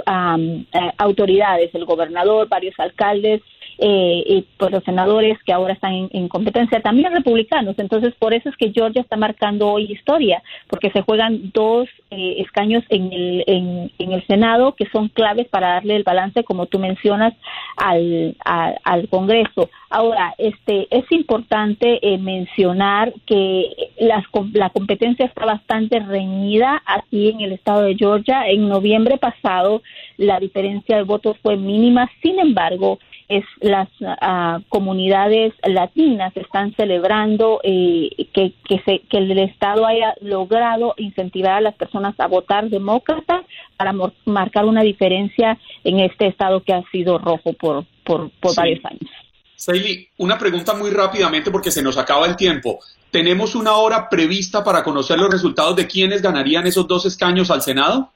autoridades, 0.97 1.76
el 1.76 1.84
gobernador, 1.84 2.47
varios 2.47 2.80
alcaldes, 2.80 3.41
eh, 3.80 4.24
y 4.26 4.46
pues 4.58 4.72
los 4.72 4.84
senadores 4.84 5.38
que 5.44 5.54
ahora 5.54 5.74
están 5.74 6.10
en, 6.12 6.28
competencia 6.28 6.82
también 6.82 7.13
republicanos. 7.13 7.76
Entonces, 7.78 8.13
por 8.16 8.34
eso 8.34 8.50
es 8.50 8.56
que 8.58 8.72
Georgia 8.72 9.02
está 9.02 9.18
marcando 9.18 9.68
hoy 9.70 9.92
historia, 9.92 10.42
porque 10.68 10.92
se 10.92 11.02
juegan 11.02 11.52
dos 11.54 11.88
eh, 12.12 12.36
escaños 12.40 12.84
en 12.90 13.12
el, 13.13 13.44
en, 13.48 14.12
el 14.12 14.26
Senado 14.28 14.74
que 14.74 14.88
son 14.90 15.10
claves 15.10 15.48
para 15.48 15.74
darle 15.74 15.96
el 15.96 16.04
balance, 16.04 16.44
como 16.44 16.66
tú 16.66 16.80
mencionas, 16.80 17.34
al, 17.78 18.36
al 18.44 19.08
Congreso. 19.10 19.70
Ahora, 19.90 20.34
este, 20.38 20.88
es 20.92 21.10
importante 21.12 22.00
eh, 22.02 22.18
mencionar 22.18 23.13
que 23.26 23.92
la 24.00 24.70
competencia 24.70 25.26
está 25.26 25.46
bastante 25.46 26.00
reñida 26.00 26.82
aquí 26.86 27.30
en 27.30 27.42
el 27.42 27.54
estado 27.54 27.84
de 27.84 27.96
Georgia. 27.96 28.48
En 28.48 28.68
noviembre 28.68 29.18
pasado 29.18 29.82
la 30.18 30.40
diferencia 30.40 30.98
de 30.98 31.04
votos 31.04 31.38
fue 31.42 31.58
mínima, 31.58 32.10
sin 32.22 32.40
embargo, 32.40 33.00
es 33.30 33.44
las 33.60 33.90
ah, 34.02 34.60
comunidades 34.70 35.54
latinas 35.63 36.36
están 36.38 36.74
celebrando 36.76 37.60
eh, 37.63 38.10
que, 38.34 38.54
que, 38.68 38.82
se, 38.86 39.00
que 39.10 39.18
el 39.18 39.38
Estado 39.38 39.86
haya 39.86 40.13
logrado 40.22 40.94
incentivar 40.98 41.54
a 41.54 41.62
las 41.62 41.76
personas 41.76 42.18
a 42.20 42.28
votar 42.28 42.70
demócrata 42.70 43.44
para 43.76 43.94
marcar 44.26 44.66
una 44.66 44.82
diferencia 44.82 45.58
en 45.84 46.00
este 46.00 46.28
Estado 46.28 46.63
que 46.63 46.74
ha 46.74 46.84
sido 46.90 47.18
rojo 47.18 47.54
por, 47.54 47.86
por, 48.06 48.32
varios 48.56 48.84
años. 48.86 49.10
Saily, 49.56 50.08
una 50.18 50.38
pregunta 50.38 50.74
muy 50.74 50.92
rápidamente 50.92 51.52
porque 51.52 51.72
se 51.72 51.82
nos 51.82 51.98
acaba 51.98 52.28
el 52.28 52.36
tiempo. 52.36 52.80
¿Tenemos 53.12 53.56
una 53.56 53.74
hora 53.74 54.08
prevista 54.10 54.63
para 54.63 54.84
conocer 54.84 55.18
los 55.18 55.30
resultados 55.30 55.76
de 55.76 55.88
quiénes 55.88 56.22
ganarían 56.22 56.68
esos 56.68 56.88
dos 56.88 57.06
escaños 57.06 57.50
al 57.52 57.62
Senado? 57.62 58.12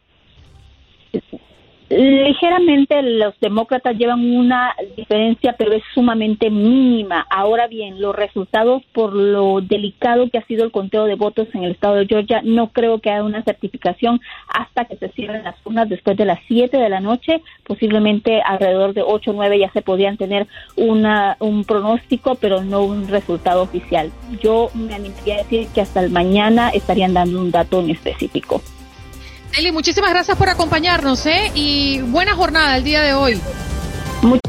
Ligeramente 1.91 3.01
los 3.01 3.37
demócratas 3.41 3.97
llevan 3.97 4.23
una 4.33 4.73
diferencia, 4.95 5.55
pero 5.57 5.73
es 5.73 5.83
sumamente 5.93 6.49
mínima. 6.49 7.27
Ahora 7.29 7.67
bien, 7.67 7.99
los 7.99 8.15
resultados 8.15 8.81
por 8.93 9.13
lo 9.13 9.59
delicado 9.59 10.29
que 10.29 10.37
ha 10.37 10.45
sido 10.45 10.63
el 10.63 10.71
conteo 10.71 11.03
de 11.03 11.15
votos 11.15 11.49
en 11.53 11.65
el 11.65 11.71
estado 11.71 11.95
de 11.95 12.07
Georgia, 12.07 12.41
no 12.45 12.71
creo 12.71 12.99
que 12.99 13.09
haya 13.09 13.25
una 13.25 13.43
certificación 13.43 14.21
hasta 14.47 14.85
que 14.85 14.95
se 14.95 15.09
cierren 15.09 15.43
las 15.43 15.55
urnas 15.65 15.89
después 15.89 16.15
de 16.15 16.23
las 16.23 16.39
7 16.47 16.77
de 16.77 16.87
la 16.87 17.01
noche. 17.01 17.41
Posiblemente 17.67 18.41
alrededor 18.41 18.93
de 18.93 19.01
8 19.01 19.31
o 19.31 19.33
9 19.33 19.59
ya 19.59 19.71
se 19.73 19.81
podrían 19.81 20.15
tener 20.15 20.47
una, 20.77 21.35
un 21.39 21.65
pronóstico, 21.65 22.35
pero 22.35 22.63
no 22.63 22.83
un 22.83 23.09
resultado 23.09 23.63
oficial. 23.63 24.11
Yo 24.41 24.69
me 24.75 24.95
animaría 24.95 25.35
a 25.35 25.37
decir 25.39 25.67
que 25.75 25.81
hasta 25.81 25.99
el 25.99 26.09
mañana 26.09 26.69
estarían 26.69 27.13
dando 27.13 27.41
un 27.41 27.51
dato 27.51 27.81
en 27.81 27.89
específico. 27.89 28.61
Eli, 29.57 29.71
muchísimas 29.71 30.11
gracias 30.11 30.37
por 30.37 30.49
acompañarnos 30.49 31.25
¿eh? 31.25 31.51
y 31.53 32.01
buena 32.01 32.35
jornada 32.35 32.77
el 32.77 32.83
día 32.83 33.01
de 33.01 33.13
hoy. 33.13 33.41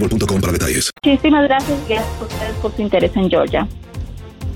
boostmobile 0.00 0.40
para 0.40 0.52
detalles. 0.52 0.90
Muchísimas 1.04 1.44
gracias, 1.44 1.78
gracias 1.88 2.20
a 2.20 2.24
ustedes 2.24 2.54
por 2.62 2.74
su 2.74 2.82
interés 2.82 3.12
en 3.16 3.30
Georgia. 3.30 3.68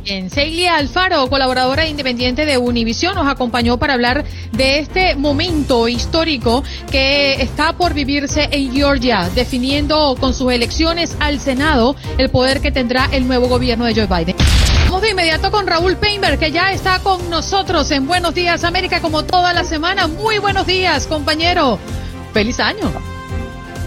Bien, 0.04 0.28
Celia 0.28 0.76
Alfaro, 0.76 1.26
colaboradora 1.30 1.86
independiente 1.86 2.44
de 2.44 2.58
Univision, 2.58 3.14
nos 3.14 3.26
acompañó 3.26 3.78
para 3.78 3.94
hablar 3.94 4.26
de 4.52 4.78
este 4.78 5.16
momento 5.16 5.88
histórico 5.88 6.62
que 6.90 7.40
está 7.40 7.72
por 7.72 7.94
vivirse 7.94 8.50
en 8.50 8.70
Georgia, 8.74 9.30
definiendo 9.34 10.14
con 10.20 10.34
sus 10.34 10.52
elecciones 10.52 11.16
al 11.20 11.40
Senado 11.40 11.96
el 12.18 12.28
poder 12.28 12.60
que 12.60 12.70
tendrá 12.70 13.08
el 13.12 13.26
nuevo 13.26 13.48
gobierno 13.48 13.86
de 13.86 13.94
Joe 13.94 14.06
Biden. 14.06 14.36
Vamos 14.84 15.00
de 15.00 15.12
inmediato 15.12 15.50
con 15.50 15.66
Raúl 15.66 15.96
Painberg, 15.96 16.38
que 16.38 16.52
ya 16.52 16.70
está 16.72 16.98
con 16.98 17.30
nosotros 17.30 17.90
en 17.90 18.06
Buenos 18.06 18.34
Días 18.34 18.62
América 18.64 19.00
como 19.00 19.24
toda 19.24 19.54
la 19.54 19.64
semana. 19.64 20.06
Muy 20.06 20.36
buenos 20.36 20.66
días, 20.66 21.06
compañero. 21.06 21.78
Feliz 22.34 22.60
año. 22.60 23.13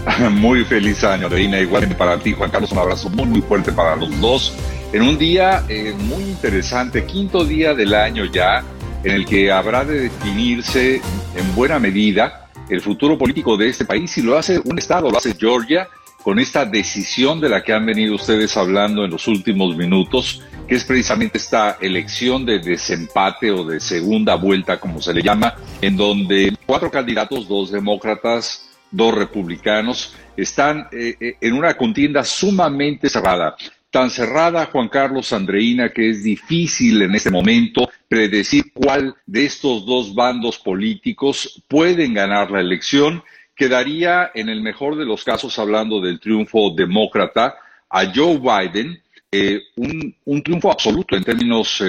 Muy 0.30 0.64
feliz 0.64 1.04
año, 1.04 1.28
Reina. 1.28 1.58
Igual 1.58 1.88
para 1.96 2.18
ti, 2.18 2.32
Juan 2.32 2.50
Carlos, 2.50 2.72
un 2.72 2.78
abrazo 2.78 3.08
muy, 3.10 3.26
muy 3.26 3.40
fuerte 3.42 3.72
para 3.72 3.96
los 3.96 4.20
dos. 4.20 4.54
En 4.92 5.02
un 5.02 5.18
día 5.18 5.64
eh, 5.68 5.94
muy 5.98 6.22
interesante, 6.22 7.04
quinto 7.04 7.44
día 7.44 7.74
del 7.74 7.94
año 7.94 8.24
ya, 8.24 8.64
en 9.04 9.12
el 9.12 9.26
que 9.26 9.52
habrá 9.52 9.84
de 9.84 10.00
definirse 10.00 10.96
en 11.36 11.54
buena 11.54 11.78
medida 11.78 12.48
el 12.68 12.80
futuro 12.80 13.16
político 13.16 13.56
de 13.56 13.68
este 13.68 13.84
país 13.84 14.16
y 14.18 14.22
lo 14.22 14.36
hace 14.36 14.60
un 14.64 14.78
Estado, 14.78 15.10
lo 15.10 15.18
hace 15.18 15.34
Georgia, 15.34 15.88
con 16.22 16.38
esta 16.38 16.64
decisión 16.64 17.40
de 17.40 17.48
la 17.48 17.62
que 17.62 17.72
han 17.72 17.86
venido 17.86 18.14
ustedes 18.14 18.56
hablando 18.56 19.04
en 19.04 19.10
los 19.10 19.26
últimos 19.28 19.76
minutos, 19.76 20.42
que 20.66 20.74
es 20.74 20.84
precisamente 20.84 21.38
esta 21.38 21.78
elección 21.80 22.44
de 22.44 22.58
desempate 22.58 23.50
o 23.50 23.64
de 23.64 23.80
segunda 23.80 24.34
vuelta, 24.34 24.78
como 24.78 25.00
se 25.00 25.14
le 25.14 25.22
llama, 25.22 25.54
en 25.80 25.96
donde 25.96 26.54
cuatro 26.66 26.90
candidatos, 26.90 27.48
dos 27.48 27.70
demócratas, 27.70 28.67
dos 28.90 29.14
republicanos, 29.14 30.14
están 30.36 30.88
eh, 30.92 31.16
eh, 31.20 31.36
en 31.40 31.54
una 31.54 31.74
contienda 31.74 32.24
sumamente 32.24 33.08
cerrada. 33.08 33.56
Tan 33.90 34.10
cerrada, 34.10 34.66
Juan 34.66 34.88
Carlos 34.88 35.32
Andreina, 35.32 35.90
que 35.90 36.10
es 36.10 36.22
difícil 36.22 37.02
en 37.02 37.14
este 37.14 37.30
momento 37.30 37.88
predecir 38.06 38.72
cuál 38.72 39.14
de 39.26 39.46
estos 39.46 39.86
dos 39.86 40.14
bandos 40.14 40.58
políticos 40.58 41.62
pueden 41.68 42.14
ganar 42.14 42.50
la 42.50 42.60
elección. 42.60 43.22
Quedaría, 43.56 44.30
en 44.34 44.48
el 44.50 44.60
mejor 44.60 44.96
de 44.96 45.06
los 45.06 45.24
casos, 45.24 45.58
hablando 45.58 46.00
del 46.00 46.20
triunfo 46.20 46.70
demócrata, 46.76 47.56
a 47.90 48.12
Joe 48.14 48.38
Biden, 48.38 49.02
eh, 49.32 49.60
un, 49.76 50.14
un, 50.24 50.42
triunfo 50.42 50.70
absoluto 50.70 51.16
en 51.16 51.24
términos 51.24 51.82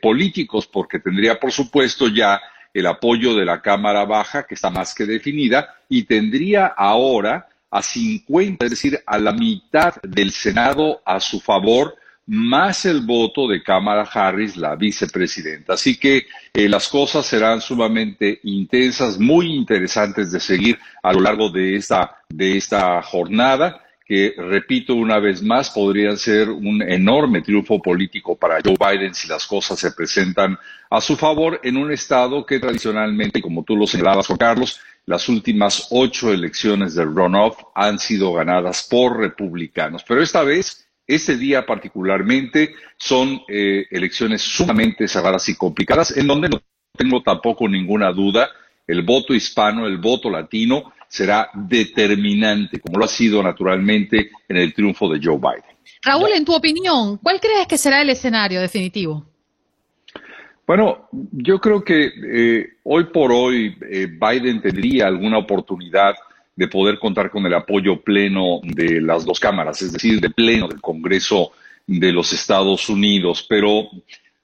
políticos, 0.00 0.66
porque 0.66 1.00
tendría, 1.00 1.38
por 1.38 1.52
supuesto, 1.52 2.08
ya 2.08 2.40
el 2.74 2.86
apoyo 2.86 3.34
de 3.34 3.44
la 3.44 3.62
Cámara 3.62 4.04
Baja, 4.04 4.46
que 4.46 4.56
está 4.56 4.68
más 4.68 4.94
que 4.94 5.06
definida, 5.06 5.76
y 5.88 6.02
tendría 6.02 6.66
ahora 6.66 7.48
a 7.70 7.82
50, 7.82 8.64
es 8.66 8.70
decir, 8.72 9.00
a 9.06 9.18
la 9.18 9.32
mitad 9.32 9.94
del 10.02 10.32
Senado 10.32 11.00
a 11.04 11.20
su 11.20 11.40
favor, 11.40 11.96
más 12.26 12.84
el 12.86 13.02
voto 13.02 13.46
de 13.46 13.62
Cámara 13.62 14.02
Harris, 14.02 14.56
la 14.56 14.76
vicepresidenta. 14.76 15.74
Así 15.74 15.96
que 15.96 16.26
eh, 16.52 16.68
las 16.68 16.88
cosas 16.88 17.26
serán 17.26 17.60
sumamente 17.60 18.40
intensas, 18.44 19.18
muy 19.18 19.54
interesantes 19.54 20.32
de 20.32 20.40
seguir 20.40 20.78
a 21.02 21.12
lo 21.12 21.20
largo 21.20 21.50
de 21.50 21.76
esta, 21.76 22.18
de 22.28 22.56
esta 22.56 23.02
jornada 23.02 23.83
que, 24.04 24.34
repito 24.36 24.94
una 24.94 25.18
vez 25.18 25.42
más, 25.42 25.70
podrían 25.70 26.18
ser 26.18 26.50
un 26.50 26.82
enorme 26.82 27.40
triunfo 27.40 27.80
político 27.80 28.36
para 28.36 28.58
Joe 28.62 28.76
Biden 28.78 29.14
si 29.14 29.28
las 29.28 29.46
cosas 29.46 29.78
se 29.78 29.92
presentan 29.92 30.58
a 30.90 31.00
su 31.00 31.16
favor 31.16 31.60
en 31.64 31.76
un 31.78 31.90
estado 31.90 32.44
que 32.44 32.60
tradicionalmente, 32.60 33.40
como 33.40 33.64
tú 33.64 33.76
lo 33.76 33.86
señalabas, 33.86 34.26
Juan 34.26 34.38
Carlos, 34.38 34.80
las 35.06 35.28
últimas 35.28 35.88
ocho 35.90 36.32
elecciones 36.32 36.94
del 36.94 37.14
runoff 37.14 37.58
han 37.74 37.98
sido 37.98 38.32
ganadas 38.32 38.86
por 38.88 39.18
republicanos. 39.18 40.04
Pero 40.06 40.22
esta 40.22 40.42
vez, 40.42 40.86
este 41.06 41.36
día 41.36 41.64
particularmente, 41.64 42.74
son 42.98 43.42
eh, 43.48 43.86
elecciones 43.90 44.42
sumamente 44.42 45.08
cerradas 45.08 45.48
y 45.48 45.56
complicadas, 45.56 46.16
en 46.16 46.26
donde 46.26 46.48
no 46.50 46.62
tengo 46.96 47.22
tampoco 47.22 47.68
ninguna 47.68 48.12
duda, 48.12 48.50
el 48.86 49.02
voto 49.02 49.34
hispano, 49.34 49.86
el 49.86 49.98
voto 49.98 50.30
latino, 50.30 50.92
será 51.08 51.50
determinante, 51.54 52.80
como 52.80 52.98
lo 52.98 53.04
ha 53.04 53.08
sido 53.08 53.42
naturalmente 53.42 54.30
en 54.48 54.56
el 54.56 54.74
triunfo 54.74 55.08
de 55.08 55.20
Joe 55.22 55.38
Biden. 55.38 55.74
Raúl, 56.02 56.32
en 56.34 56.44
tu 56.44 56.54
opinión, 56.54 57.18
¿cuál 57.18 57.40
crees 57.40 57.66
que 57.66 57.78
será 57.78 58.02
el 58.02 58.10
escenario 58.10 58.60
definitivo? 58.60 59.24
Bueno, 60.66 61.08
yo 61.32 61.60
creo 61.60 61.84
que 61.84 62.10
eh, 62.26 62.68
hoy 62.84 63.04
por 63.04 63.32
hoy 63.32 63.76
eh, 63.90 64.06
Biden 64.06 64.62
tendría 64.62 65.06
alguna 65.06 65.38
oportunidad 65.38 66.14
de 66.56 66.68
poder 66.68 66.98
contar 66.98 67.30
con 67.30 67.44
el 67.44 67.54
apoyo 67.54 68.00
pleno 68.00 68.60
de 68.62 69.00
las 69.00 69.24
dos 69.24 69.40
cámaras, 69.40 69.82
es 69.82 69.92
decir, 69.92 70.20
de 70.20 70.30
pleno 70.30 70.68
del 70.68 70.80
Congreso 70.80 71.52
de 71.86 72.12
los 72.12 72.32
Estados 72.32 72.88
Unidos, 72.88 73.44
pero 73.48 73.90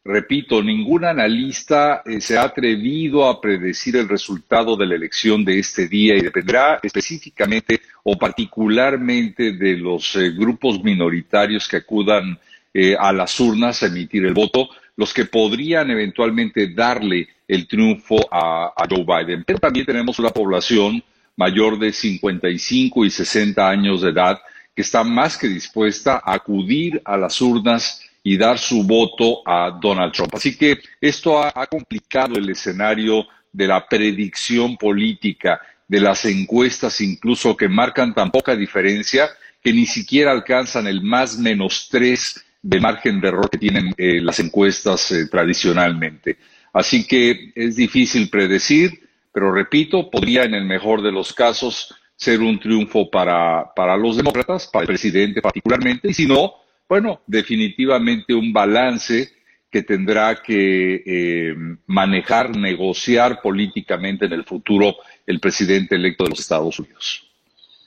Repito, 0.02 0.62
ningún 0.62 1.04
analista 1.04 2.02
eh, 2.06 2.22
se 2.22 2.38
ha 2.38 2.44
atrevido 2.44 3.28
a 3.28 3.38
predecir 3.38 3.96
el 3.96 4.08
resultado 4.08 4.74
de 4.74 4.86
la 4.86 4.94
elección 4.94 5.44
de 5.44 5.58
este 5.58 5.88
día 5.88 6.16
y 6.16 6.22
dependerá 6.22 6.80
específicamente 6.82 7.82
o 8.04 8.16
particularmente 8.16 9.52
de 9.52 9.76
los 9.76 10.16
eh, 10.16 10.30
grupos 10.30 10.82
minoritarios 10.82 11.68
que 11.68 11.76
acudan 11.76 12.38
eh, 12.72 12.96
a 12.98 13.12
las 13.12 13.38
urnas 13.40 13.82
a 13.82 13.88
emitir 13.88 14.24
el 14.24 14.32
voto, 14.32 14.70
los 14.96 15.12
que 15.12 15.26
podrían 15.26 15.90
eventualmente 15.90 16.72
darle 16.72 17.28
el 17.46 17.68
triunfo 17.68 18.26
a, 18.32 18.72
a 18.74 18.88
Joe 18.88 19.04
Biden. 19.04 19.44
Pero 19.44 19.58
también 19.58 19.84
tenemos 19.84 20.18
una 20.18 20.30
población 20.30 21.04
mayor 21.36 21.78
de 21.78 21.92
55 21.92 23.04
y 23.04 23.10
60 23.10 23.68
años 23.68 24.00
de 24.00 24.10
edad 24.10 24.40
que 24.74 24.80
está 24.80 25.04
más 25.04 25.36
que 25.36 25.48
dispuesta 25.48 26.22
a 26.24 26.34
acudir 26.34 27.02
a 27.04 27.18
las 27.18 27.38
urnas 27.42 28.00
y 28.22 28.36
dar 28.36 28.58
su 28.58 28.84
voto 28.84 29.42
a 29.46 29.78
Donald 29.80 30.12
Trump. 30.12 30.34
Así 30.34 30.56
que 30.56 30.80
esto 31.00 31.42
ha, 31.42 31.66
complicado 31.66 32.36
el 32.36 32.48
escenario 32.50 33.26
de 33.52 33.66
la 33.66 33.86
predicción 33.86 34.76
política, 34.76 35.60
de 35.88 36.00
las 36.00 36.24
encuestas 36.24 37.00
incluso 37.00 37.56
que 37.56 37.68
marcan 37.68 38.14
tan 38.14 38.30
poca 38.30 38.54
diferencia 38.54 39.28
que 39.62 39.72
ni 39.72 39.86
siquiera 39.86 40.30
alcanzan 40.30 40.86
el 40.86 41.02
más 41.02 41.38
menos 41.38 41.88
tres 41.90 42.44
del 42.62 42.80
margen 42.80 43.20
de 43.20 43.28
error 43.28 43.50
que 43.50 43.58
tienen 43.58 43.94
eh, 43.96 44.20
las 44.20 44.38
encuestas 44.38 45.10
eh, 45.10 45.26
tradicionalmente. 45.26 46.36
Así 46.72 47.06
que 47.06 47.52
es 47.54 47.76
difícil 47.76 48.28
predecir, 48.30 49.08
pero 49.32 49.52
repito, 49.52 50.10
podría 50.10 50.44
en 50.44 50.54
el 50.54 50.64
mejor 50.64 51.02
de 51.02 51.10
los 51.10 51.32
casos 51.32 51.94
ser 52.14 52.40
un 52.40 52.60
triunfo 52.60 53.10
para, 53.10 53.72
para 53.74 53.96
los 53.96 54.16
demócratas, 54.16 54.66
para 54.66 54.82
el 54.82 54.86
presidente 54.86 55.40
particularmente, 55.40 56.10
y 56.10 56.14
si 56.14 56.26
no, 56.26 56.54
bueno, 56.90 57.20
definitivamente 57.28 58.34
un 58.34 58.52
balance 58.52 59.30
que 59.70 59.84
tendrá 59.84 60.42
que 60.42 61.04
eh, 61.06 61.54
manejar, 61.86 62.56
negociar 62.56 63.40
políticamente 63.40 64.24
en 64.24 64.32
el 64.32 64.42
futuro 64.42 64.96
el 65.24 65.38
presidente 65.38 65.94
electo 65.94 66.24
de 66.24 66.30
los 66.30 66.40
Estados 66.40 66.80
Unidos. 66.80 67.30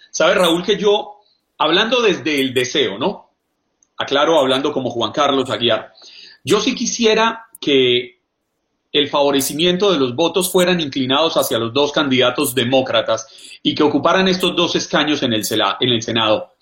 Sabe, 0.10 0.36
Raúl, 0.36 0.64
que 0.64 0.78
yo, 0.78 1.18
hablando 1.58 2.02
desde 2.02 2.40
el 2.40 2.54
deseo, 2.54 2.98
¿no? 2.98 3.32
Aclaro, 3.98 4.40
hablando 4.40 4.72
como 4.72 4.90
Juan 4.90 5.12
Carlos 5.12 5.50
Aguiar, 5.50 5.92
yo 6.46 6.62
sí 6.62 6.74
quisiera 6.74 7.48
que 7.60 8.22
el 8.94 9.10
favorecimiento 9.10 9.92
de 9.92 10.00
los 10.00 10.16
votos 10.16 10.50
fueran 10.50 10.80
inclinados 10.80 11.36
hacia 11.36 11.60
los 11.60 11.74
dos 11.74 11.92
candidatos 11.92 12.56
demócratas 12.56 13.28
y 13.62 13.76
que 13.76 13.84
ocuparan 13.84 14.30
estos 14.30 14.56
dos 14.56 14.78
escaños 14.78 15.24
en 15.24 15.34
el, 15.34 15.44
en 15.82 15.90
el 15.90 16.02
Senado, 16.02 16.53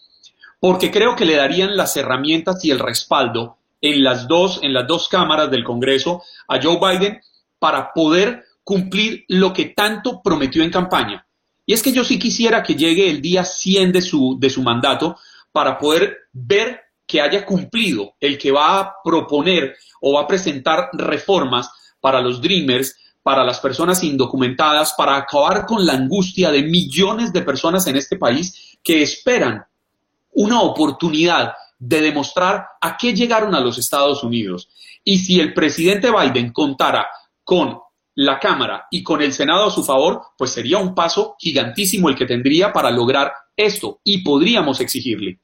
porque 0.61 0.91
creo 0.91 1.15
que 1.15 1.25
le 1.25 1.35
darían 1.35 1.75
las 1.75 1.97
herramientas 1.97 2.63
y 2.63 2.69
el 2.69 2.77
respaldo 2.77 3.57
en 3.81 4.03
las 4.03 4.27
dos, 4.27 4.59
en 4.61 4.73
las 4.73 4.87
dos 4.87 5.09
cámaras 5.09 5.49
del 5.49 5.63
Congreso 5.63 6.21
a 6.47 6.61
Joe 6.61 6.77
Biden 6.79 7.19
para 7.57 7.91
poder 7.93 8.45
cumplir 8.63 9.25
lo 9.27 9.53
que 9.53 9.65
tanto 9.65 10.21
prometió 10.21 10.63
en 10.63 10.69
campaña. 10.69 11.25
Y 11.65 11.73
es 11.73 11.81
que 11.81 11.91
yo 11.91 12.03
sí 12.03 12.19
quisiera 12.19 12.61
que 12.61 12.75
llegue 12.75 13.09
el 13.09 13.23
día 13.23 13.43
100 13.43 13.91
de 13.91 14.01
su, 14.03 14.37
de 14.39 14.51
su 14.51 14.61
mandato 14.61 15.17
para 15.51 15.79
poder 15.79 16.15
ver 16.31 16.79
que 17.07 17.21
haya 17.21 17.43
cumplido 17.43 18.13
el 18.19 18.37
que 18.37 18.51
va 18.51 18.79
a 18.79 18.93
proponer 19.03 19.75
o 19.99 20.13
va 20.13 20.21
a 20.21 20.27
presentar 20.27 20.89
reformas 20.93 21.71
para 21.99 22.21
los 22.21 22.39
Dreamers, 22.39 22.95
para 23.23 23.43
las 23.43 23.59
personas 23.59 24.03
indocumentadas, 24.03 24.93
para 24.95 25.15
acabar 25.15 25.65
con 25.65 25.87
la 25.87 25.93
angustia 25.93 26.51
de 26.51 26.61
millones 26.61 27.33
de 27.33 27.41
personas 27.41 27.87
en 27.87 27.95
este 27.95 28.17
país 28.17 28.77
que 28.83 29.01
esperan 29.01 29.65
una 30.31 30.61
oportunidad 30.61 31.53
de 31.77 32.01
demostrar 32.01 32.65
a 32.79 32.95
qué 32.97 33.13
llegaron 33.13 33.55
a 33.55 33.59
los 33.59 33.77
Estados 33.77 34.23
Unidos. 34.23 34.69
Y 35.03 35.17
si 35.17 35.39
el 35.39 35.53
presidente 35.53 36.11
Biden 36.11 36.51
contara 36.51 37.07
con 37.43 37.79
la 38.15 38.39
Cámara 38.39 38.85
y 38.91 39.03
con 39.03 39.21
el 39.21 39.33
Senado 39.33 39.65
a 39.65 39.71
su 39.71 39.83
favor, 39.83 40.21
pues 40.37 40.51
sería 40.51 40.77
un 40.77 40.93
paso 40.93 41.35
gigantísimo 41.39 42.09
el 42.09 42.15
que 42.15 42.25
tendría 42.25 42.71
para 42.71 42.91
lograr 42.91 43.33
esto 43.55 43.99
y 44.03 44.19
podríamos 44.23 44.79
exigirle. 44.79 45.39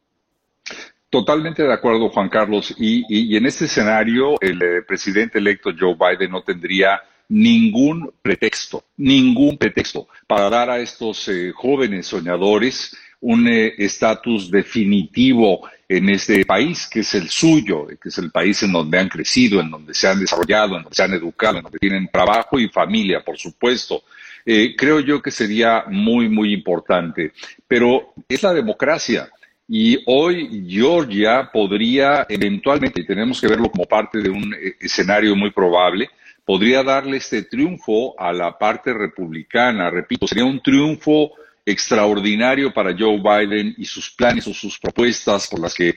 Totalmente 1.09 1.63
de 1.63 1.73
acuerdo, 1.73 2.09
Juan 2.09 2.29
Carlos. 2.29 2.75
Y, 2.77 3.35
en 3.35 3.45
este 3.45 3.65
escenario, 3.65 4.39
el 4.41 4.61
eh, 4.61 4.81
presidente 4.85 5.39
electo 5.39 5.71
Joe 5.77 5.95
Biden 5.95 6.31
no 6.31 6.41
tendría 6.41 7.01
ningún 7.29 8.13
pretexto, 8.21 8.83
ningún 8.97 9.57
pretexto 9.57 10.07
para 10.27 10.49
dar 10.49 10.69
a 10.69 10.79
estos 10.79 11.27
eh, 11.29 11.51
jóvenes 11.53 12.07
soñadores 12.07 12.95
un 13.21 13.47
eh, 13.47 13.73
estatus 13.77 14.51
definitivo 14.51 15.67
en 15.89 16.09
este 16.09 16.45
país, 16.45 16.87
que 16.87 16.99
es 16.99 17.13
el 17.15 17.29
suyo, 17.29 17.87
que 17.87 18.09
es 18.09 18.17
el 18.17 18.31
país 18.31 18.61
en 18.63 18.73
donde 18.73 18.99
han 18.99 19.09
crecido, 19.09 19.61
en 19.61 19.71
donde 19.71 19.93
se 19.93 20.07
han 20.07 20.19
desarrollado, 20.19 20.75
en 20.75 20.83
donde 20.83 20.95
se 20.95 21.03
han 21.03 21.13
educado, 21.13 21.57
en 21.57 21.63
donde 21.63 21.79
tienen 21.79 22.09
trabajo 22.11 22.59
y 22.59 22.67
familia, 22.67 23.23
por 23.23 23.37
supuesto. 23.37 24.03
Eh, 24.45 24.75
creo 24.77 24.99
yo 24.99 25.21
que 25.21 25.31
sería 25.31 25.85
muy, 25.89 26.29
muy 26.29 26.53
importante. 26.53 27.31
Pero 27.67 28.13
es 28.27 28.43
la 28.43 28.53
democracia. 28.53 29.29
Y 29.67 29.99
hoy 30.05 30.65
Georgia 30.69 31.49
podría 31.51 32.25
eventualmente, 32.29 33.01
y 33.01 33.05
tenemos 33.05 33.41
que 33.41 33.47
verlo 33.47 33.69
como 33.69 33.85
parte 33.85 34.19
de 34.19 34.29
un 34.29 34.53
eh, 34.53 34.75
escenario 34.79 35.35
muy 35.35 35.51
probable, 35.51 36.09
podría 36.45 36.81
darle 36.81 37.17
este 37.17 37.43
triunfo 37.43 38.17
a 38.17 38.31
la 38.31 38.57
parte 38.57 38.93
republicana. 38.93 39.89
Repito, 39.89 40.27
sería 40.27 40.45
un 40.45 40.61
triunfo 40.61 41.31
extraordinario 41.67 42.73
para 42.73 42.95
Joe 42.97 43.17
Biden 43.19 43.75
y 43.77 43.83
sus 43.83 44.09
planes 44.11 44.47
o 44.47 44.53
sus 44.53 44.79
propuestas 44.79 45.47
por 45.47 45.59
las 45.59 45.73
que 45.73 45.95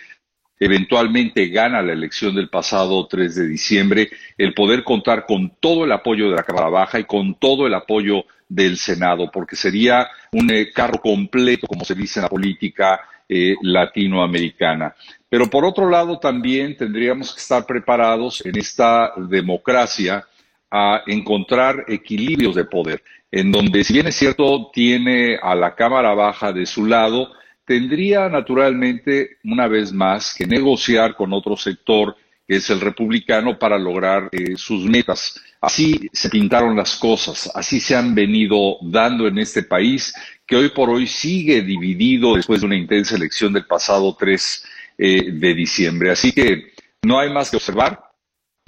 eventualmente 0.58 1.46
gana 1.46 1.80
la 1.80 1.92
elección 1.92 2.34
del 2.34 2.50
pasado 2.50 3.06
3 3.06 3.34
de 3.36 3.46
diciembre, 3.46 4.10
el 4.36 4.52
poder 4.52 4.82
contar 4.82 5.24
con 5.26 5.56
todo 5.60 5.84
el 5.84 5.92
apoyo 5.92 6.28
de 6.28 6.36
la 6.36 6.42
Cámara 6.42 6.68
Baja 6.68 6.98
y 6.98 7.04
con 7.04 7.36
todo 7.36 7.68
el 7.68 7.74
apoyo 7.74 8.24
del 8.48 8.76
Senado, 8.78 9.30
porque 9.30 9.54
sería 9.54 10.08
un 10.32 10.50
eh, 10.50 10.72
carro 10.72 11.00
completo, 11.00 11.68
como 11.68 11.84
se 11.84 11.94
dice 11.94 12.18
en 12.18 12.24
la 12.24 12.28
política 12.28 13.00
eh, 13.28 13.54
latinoamericana. 13.62 14.92
Pero 15.28 15.48
por 15.48 15.64
otro 15.64 15.88
lado, 15.88 16.18
también 16.18 16.76
tendríamos 16.76 17.32
que 17.32 17.40
estar 17.40 17.64
preparados 17.64 18.44
en 18.44 18.58
esta 18.58 19.12
democracia 19.16 20.26
a 20.68 21.02
encontrar 21.06 21.84
equilibrios 21.86 22.56
de 22.56 22.64
poder 22.64 23.02
en 23.30 23.52
donde, 23.52 23.84
si 23.84 23.92
bien 23.92 24.08
es 24.08 24.16
cierto, 24.16 24.70
tiene 24.72 25.36
a 25.40 25.54
la 25.54 25.74
Cámara 25.74 26.14
Baja 26.14 26.52
de 26.52 26.66
su 26.66 26.86
lado, 26.86 27.30
tendría 27.64 28.28
naturalmente, 28.28 29.38
una 29.44 29.68
vez 29.68 29.92
más, 29.92 30.34
que 30.34 30.46
negociar 30.46 31.14
con 31.14 31.32
otro 31.32 31.56
sector, 31.56 32.16
que 32.46 32.56
es 32.56 32.68
el 32.70 32.80
republicano, 32.80 33.58
para 33.58 33.78
lograr 33.78 34.28
eh, 34.32 34.56
sus 34.56 34.84
metas. 34.84 35.40
Así 35.60 36.08
se 36.12 36.30
pintaron 36.30 36.74
las 36.74 36.96
cosas, 36.96 37.50
así 37.54 37.78
se 37.80 37.94
han 37.94 38.14
venido 38.14 38.78
dando 38.82 39.28
en 39.28 39.38
este 39.38 39.62
país, 39.62 40.12
que 40.44 40.56
hoy 40.56 40.70
por 40.70 40.90
hoy 40.90 41.06
sigue 41.06 41.62
dividido 41.62 42.34
después 42.34 42.60
de 42.60 42.66
una 42.66 42.76
intensa 42.76 43.14
elección 43.14 43.52
del 43.52 43.66
pasado 43.66 44.16
3 44.18 44.66
eh, 44.98 45.30
de 45.32 45.54
diciembre. 45.54 46.10
Así 46.10 46.32
que 46.32 46.72
no 47.02 47.20
hay 47.20 47.30
más 47.32 47.50
que 47.50 47.56
observar, 47.56 48.09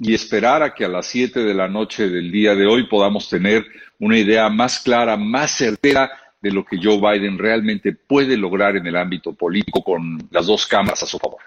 y 0.03 0.13
esperar 0.13 0.61
a 0.61 0.73
que 0.73 0.83
a 0.83 0.89
las 0.89 1.07
7 1.07 1.39
de 1.39 1.53
la 1.53 1.69
noche 1.69 2.09
del 2.09 2.29
día 2.29 2.55
de 2.55 2.67
hoy 2.67 2.87
podamos 2.87 3.29
tener 3.29 3.65
una 3.99 4.17
idea 4.17 4.49
más 4.49 4.79
clara, 4.81 5.15
más 5.15 5.51
certera 5.51 6.11
de 6.41 6.51
lo 6.51 6.65
que 6.65 6.77
Joe 6.77 6.99
Biden 6.99 7.37
realmente 7.37 7.93
puede 7.93 8.35
lograr 8.35 8.75
en 8.75 8.85
el 8.85 8.97
ámbito 8.97 9.33
político 9.33 9.81
con 9.81 10.27
las 10.29 10.45
dos 10.45 10.67
cámaras 10.67 11.03
a 11.03 11.05
su 11.05 11.17
favor. 11.17 11.39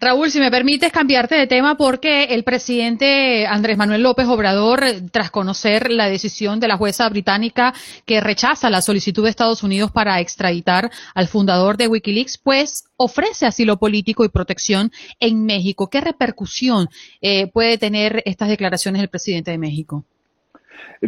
Raúl, 0.00 0.30
si 0.30 0.38
me 0.38 0.50
permites 0.50 0.92
cambiarte 0.92 1.34
de 1.34 1.48
tema 1.48 1.76
porque 1.76 2.24
el 2.24 2.44
presidente 2.44 3.46
Andrés 3.48 3.76
Manuel 3.76 4.02
López 4.02 4.28
Obrador, 4.28 4.84
tras 5.10 5.32
conocer 5.32 5.90
la 5.90 6.08
decisión 6.08 6.60
de 6.60 6.68
la 6.68 6.76
jueza 6.76 7.08
británica 7.08 7.74
que 8.06 8.20
rechaza 8.20 8.70
la 8.70 8.80
solicitud 8.80 9.24
de 9.24 9.30
Estados 9.30 9.64
Unidos 9.64 9.90
para 9.90 10.20
extraditar 10.20 10.92
al 11.14 11.26
fundador 11.26 11.76
de 11.76 11.88
Wikileaks, 11.88 12.38
pues 12.38 12.84
ofrece 12.96 13.46
asilo 13.46 13.78
político 13.78 14.24
y 14.24 14.28
protección 14.28 14.92
en 15.18 15.44
México. 15.44 15.90
¿Qué 15.90 16.00
repercusión 16.00 16.88
eh, 17.20 17.48
puede 17.48 17.76
tener 17.76 18.22
estas 18.24 18.50
declaraciones 18.50 19.00
del 19.00 19.08
presidente 19.08 19.50
de 19.50 19.58
México? 19.58 20.04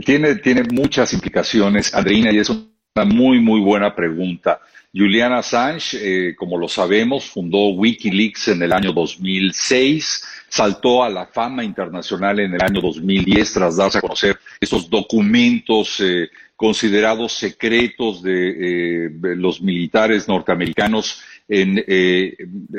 Tiene, 0.04 0.34
tiene 0.36 0.64
muchas 0.64 1.12
implicaciones, 1.12 1.94
Andreina, 1.94 2.32
y 2.32 2.38
es 2.38 2.50
una 2.96 3.04
muy, 3.04 3.38
muy 3.40 3.60
buena 3.60 3.94
pregunta. 3.94 4.60
Julian 4.92 5.32
Assange, 5.32 5.96
eh, 6.00 6.34
como 6.34 6.58
lo 6.58 6.68
sabemos, 6.68 7.26
fundó 7.26 7.68
Wikileaks 7.68 8.48
en 8.48 8.62
el 8.64 8.72
año 8.72 8.92
2006, 8.92 10.24
saltó 10.48 11.04
a 11.04 11.08
la 11.08 11.26
fama 11.26 11.62
internacional 11.62 12.40
en 12.40 12.54
el 12.54 12.62
año 12.62 12.80
2010 12.80 13.52
tras 13.52 13.76
darse 13.76 13.98
a 13.98 14.00
conocer 14.00 14.40
estos 14.60 14.90
documentos 14.90 16.00
eh, 16.00 16.28
considerados 16.56 17.32
secretos 17.34 18.22
de 18.22 19.06
eh, 19.06 19.10
los 19.36 19.62
militares 19.62 20.26
norteamericanos 20.26 21.22
en 21.52 21.84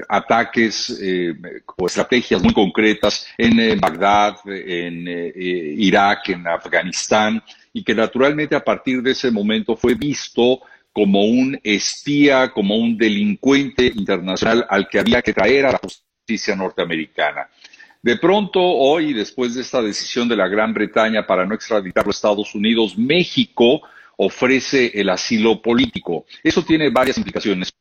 ataques 0.08 0.98
o 1.78 1.86
estrategias 1.86 2.42
muy 2.42 2.54
concretas 2.54 3.28
en 3.38 3.80
Bagdad, 3.80 4.38
en 4.46 5.06
Irak, 5.78 6.30
en 6.30 6.48
Afganistán, 6.48 7.44
y 7.74 7.84
que 7.84 7.94
naturalmente 7.94 8.56
a 8.56 8.64
partir 8.64 9.02
de 9.02 9.12
ese 9.12 9.30
momento 9.30 9.76
fue 9.76 9.94
visto 9.96 10.62
como 10.94 11.24
un 11.24 11.60
espía, 11.64 12.52
como 12.52 12.76
un 12.76 12.98
delincuente 12.98 13.88
internacional 13.88 14.66
al 14.70 14.88
que 14.90 15.00
había 15.00 15.22
que 15.22 15.34
traer 15.34 15.66
a 15.66 15.72
la 15.74 15.80
justicia 15.80 16.56
norteamericana. 16.56 17.48
De 18.02 18.18
pronto, 18.18 18.60
hoy, 18.60 19.14
después 19.14 19.54
de 19.54 19.62
esta 19.62 19.82
decisión 19.82 20.28
de 20.28 20.36
la 20.36 20.48
Gran 20.48 20.74
Bretaña 20.74 21.28
para 21.28 21.46
no 21.46 21.54
extraditarlo 21.54 22.10
a 22.10 22.12
Estados 22.12 22.56
Unidos, 22.56 22.98
México 22.98 23.82
ofrece 24.18 24.92
el 25.00 25.10
asilo 25.10 25.62
político. 25.62 26.26
Eso 26.44 26.64
tiene 26.64 26.90
varias 26.90 27.18
implicaciones. 27.18 27.72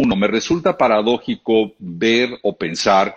Uno, 0.00 0.14
me 0.14 0.28
resulta 0.28 0.78
paradójico 0.78 1.72
ver 1.78 2.38
o 2.42 2.56
pensar 2.56 3.16